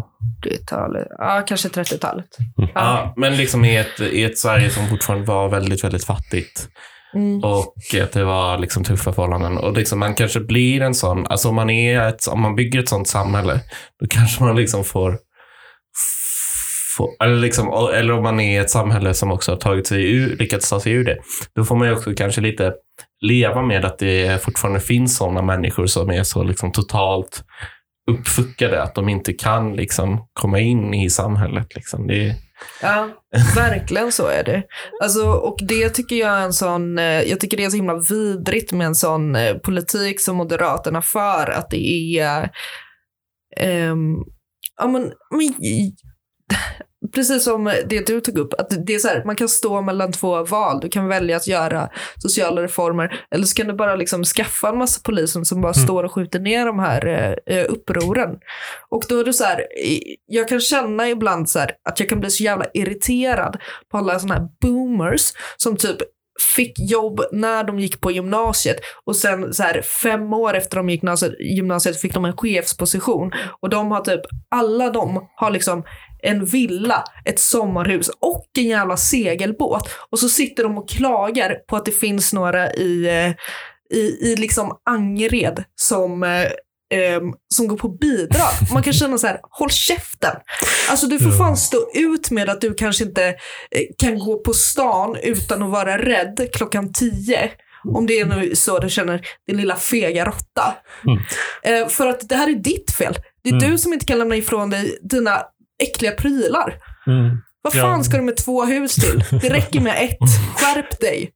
[0.43, 1.07] 40-talet.
[1.19, 2.27] Ja, kanske 30-talet.
[2.75, 6.69] Ja, men liksom i ett, i ett Sverige som fortfarande var väldigt, väldigt fattigt.
[7.15, 7.45] Mm.
[7.45, 9.59] Och att det var liksom tuffa förhållanden.
[9.59, 12.81] Och liksom man kanske blir en sån, alltså om man, är ett, om man bygger
[12.81, 13.61] ett sånt samhälle,
[14.01, 15.19] då kanske man liksom får,
[16.97, 20.37] få, eller, liksom, eller om man är ett samhälle som också har tagit sig ur,
[20.37, 21.19] lyckats ta sig ur det,
[21.55, 22.73] då får man ju också kanske lite
[23.21, 27.45] leva med att det fortfarande finns sådana människor som är så liksom totalt
[28.11, 31.75] uppfuckade att de inte kan liksom komma in i samhället.
[31.75, 32.07] Liksom.
[32.07, 32.35] Det är,
[32.83, 33.09] Ja,
[33.57, 34.63] verkligen så är det.
[35.03, 37.99] Alltså, och det tycker jag är en sån, eh, jag tycker det är så himla
[38.11, 42.51] vidrigt med en sån eh, politik som Moderaterna för, att det är,
[43.91, 44.25] um,
[44.77, 45.55] ja men, men
[47.15, 50.13] precis som det du tog upp, att det är så här, man kan stå mellan
[50.13, 50.81] två val.
[50.81, 51.89] Du kan välja att göra
[52.19, 56.05] sociala reformer eller så kan du bara liksom skaffa en massa poliser som bara står
[56.05, 58.31] och skjuter ner de här eh, eh, upproren.
[58.89, 59.67] Och då är det så här,
[60.27, 63.57] jag kan känna ibland så här att jag kan bli så jävla irriterad
[63.91, 65.97] på alla sådana här boomers som typ
[66.57, 70.89] fick jobb när de gick på gymnasiet och sen så här fem år efter de
[70.89, 75.85] gick gymnasiet, gymnasiet fick de en chefsposition och de har typ, alla de har liksom
[76.23, 81.77] en villa, ett sommarhus och en jävla segelbåt och så sitter de och klagar på
[81.77, 87.89] att det finns några i, eh, i, i liksom Angered som ehm, som går på
[87.89, 88.51] bidrag.
[88.73, 90.37] Man kan känna så här, håll käften.
[90.91, 93.35] Alltså du får fan stå ut med att du kanske inte eh,
[93.99, 97.51] kan gå på stan utan att vara rädd klockan tio.
[97.95, 100.75] Om det är nu så du känner din lilla fega råtta.
[101.63, 103.15] Eh, för att det här är ditt fel.
[103.45, 103.71] Det är Mm.
[103.71, 105.43] du som inte kan lämna ifrån dig dina
[105.83, 106.75] äckliga prylar.
[107.07, 107.37] Mm.
[107.63, 107.81] Vad Ja.
[107.83, 109.25] fan ska du med två hus till?
[109.31, 110.19] Det räcker med ett.
[110.57, 111.31] Skärp dig.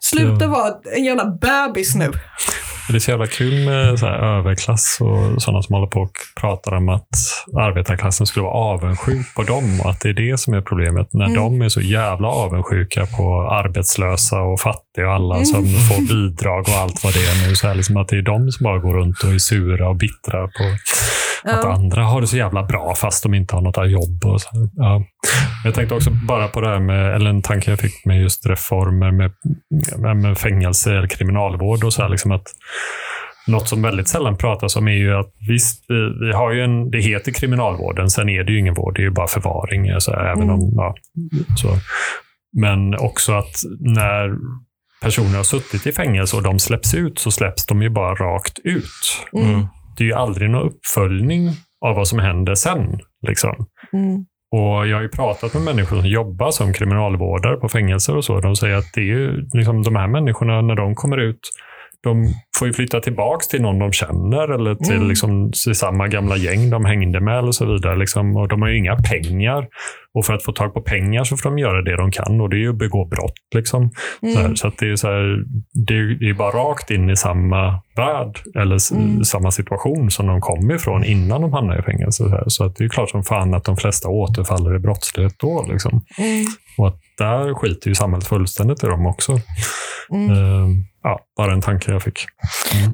[0.00, 0.50] Sluta Ja.
[0.50, 2.12] vara en jävla bebis nu.
[2.88, 6.74] Det är så jävla kul med så överklass och sådana som håller på och pratar
[6.76, 7.08] om att
[7.56, 11.08] arbetarklassen skulle vara avundsjuk på dem och att det är det som är problemet.
[11.12, 16.60] När de är så jävla avundsjuka på arbetslösa och fattiga och alla som får bidrag
[16.60, 17.56] och allt vad det är nu.
[17.56, 19.96] Så här, liksom att det är de som bara går runt och är sura och
[19.96, 20.64] bittra på
[21.44, 21.72] att Ja.
[21.72, 24.24] andra har det så jävla bra fast de inte har något jobb.
[24.24, 24.48] Och så.
[24.52, 24.68] här.
[24.76, 25.04] Ja.
[25.64, 28.46] Jag tänkte också bara på det här med, eller en tanke jag fick med just
[28.46, 29.32] reformer med,
[30.16, 32.46] med, fängelse eller kriminalvård och så här, liksom att
[33.46, 36.90] något som väldigt sällan pratas om är ju att visst, vi, vi har ju en,
[36.90, 40.00] det heter kriminalvården, sen är det ju ingen vård, det är ju bara förvaring.
[40.00, 40.94] Så här, även om, ja,
[41.56, 41.68] så.
[42.52, 44.36] Men också att när
[45.02, 48.58] personer har suttit i fängelse och de släpps ut så släpps de ju bara rakt
[48.64, 49.26] ut.
[49.32, 49.66] mm.
[49.96, 51.48] Det är ju aldrig någon uppföljning
[51.80, 53.00] av vad som händer sen.
[53.28, 53.66] Liksom.
[53.92, 54.26] Mm.
[54.52, 58.40] Och Jag har ju pratat med människor som jobbar som kriminalvårdare på fängelser och så.
[58.40, 61.40] De säger att det är ju liksom de här människorna, när de kommer ut,
[62.02, 62.24] de
[62.58, 65.08] får ju flytta tillbaks till någon de känner eller till, Mm.
[65.08, 67.96] liksom, till samma gamla gäng de hängde med eller så vidare.
[67.96, 68.36] Liksom.
[68.36, 69.66] Och de har ju inga pengar.
[70.14, 72.50] Och för att få tag på pengar så får de göra det de kan och
[72.50, 73.32] det är ju att begå brott.
[73.54, 73.90] Liksom.
[74.20, 75.44] Så, här, så att det är, så här,
[75.86, 78.92] det är, det är bara rakt in i samma värld eller s-
[79.24, 82.24] samma situation som de kom ifrån innan de hamnade i fängelse.
[82.24, 82.44] Så, här.
[82.46, 85.66] så att det är klart som fan att de flesta återfaller i brottslighet då.
[85.70, 86.04] Liksom.
[86.78, 89.32] Och att där skiter ju samhället fullständigt i dem också.
[90.12, 90.68] Eh,
[91.02, 92.18] ja, bara en tanke jag fick.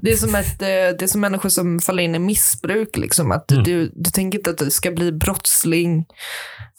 [0.03, 0.67] Det är som, ett, eh,
[0.99, 2.97] det är som människor som faller in i missbruk.
[2.97, 3.65] Liksom, att Mm.
[3.65, 6.05] du, du tänker inte att du ska bli brottsling.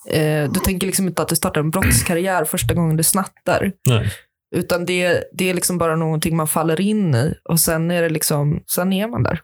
[0.08, 3.72] Eh, du tänker liksom inte att du startar en brottskarriär första gången du snattar.
[3.90, 4.12] Nej.
[4.56, 8.10] Utan det, det är liksom bara någonting man faller in i och sen är, det
[8.10, 9.42] liksom, sen är man där.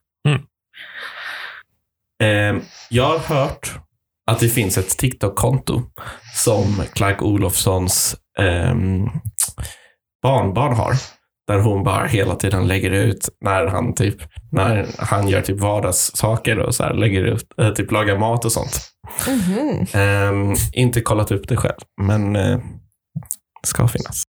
[2.22, 2.56] Eh,
[2.90, 3.80] jag har hört
[4.32, 5.82] att det finns ett TikTok-konto
[6.36, 9.10] som Clark Olofssons ehm,
[10.24, 10.94] barnbarn har.
[11.48, 14.16] Där hon bara hela tiden lägger ut när han typ
[14.52, 18.52] när han gör typ vardagssaker och så här, lägger ut, eh, typ lagar mat och
[18.52, 18.91] sånt.
[19.28, 19.86] Mhm.
[19.94, 22.60] Ehm, inte kollat upp det själv, men eh,
[23.68, 24.24] ska finnas.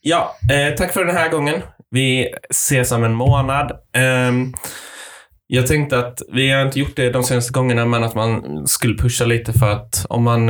[0.00, 1.62] Ja, eh, tack för den här gången.
[1.90, 3.72] Vi ses om en månad.
[3.96, 4.54] Ehm,
[5.46, 8.98] jag tänkte att vi har inte gjort det de senaste gångerna, men att man skulle
[8.98, 10.48] pusha lite för att om man,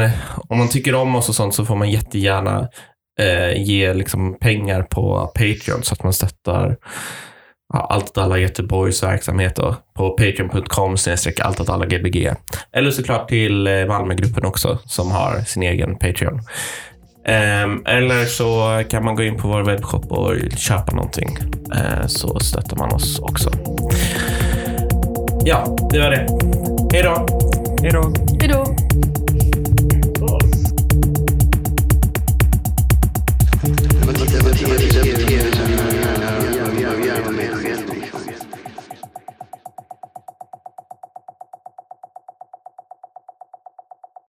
[0.49, 2.69] om man tycker om oss och sånt så får man jättegärna
[3.21, 6.77] eh, ge liksom pengar på Patreon så att man stöttar
[7.73, 12.33] ja, Allt åt alla Göteborgs verksamhet och på patreon.com snedstreck allt åt alla gbg.
[12.73, 16.41] Eller såklart till eh, Malmögruppen också som har sin egen Patreon.
[17.27, 21.39] Ehm, eller så kan man gå in på vår webbshop och köpa någonting.
[21.75, 23.51] Eh, så stöttar man oss också.
[25.45, 26.27] Ja, det var det.
[26.93, 27.27] Hej då!
[27.83, 28.13] Hej då!
[28.41, 28.82] Hej då!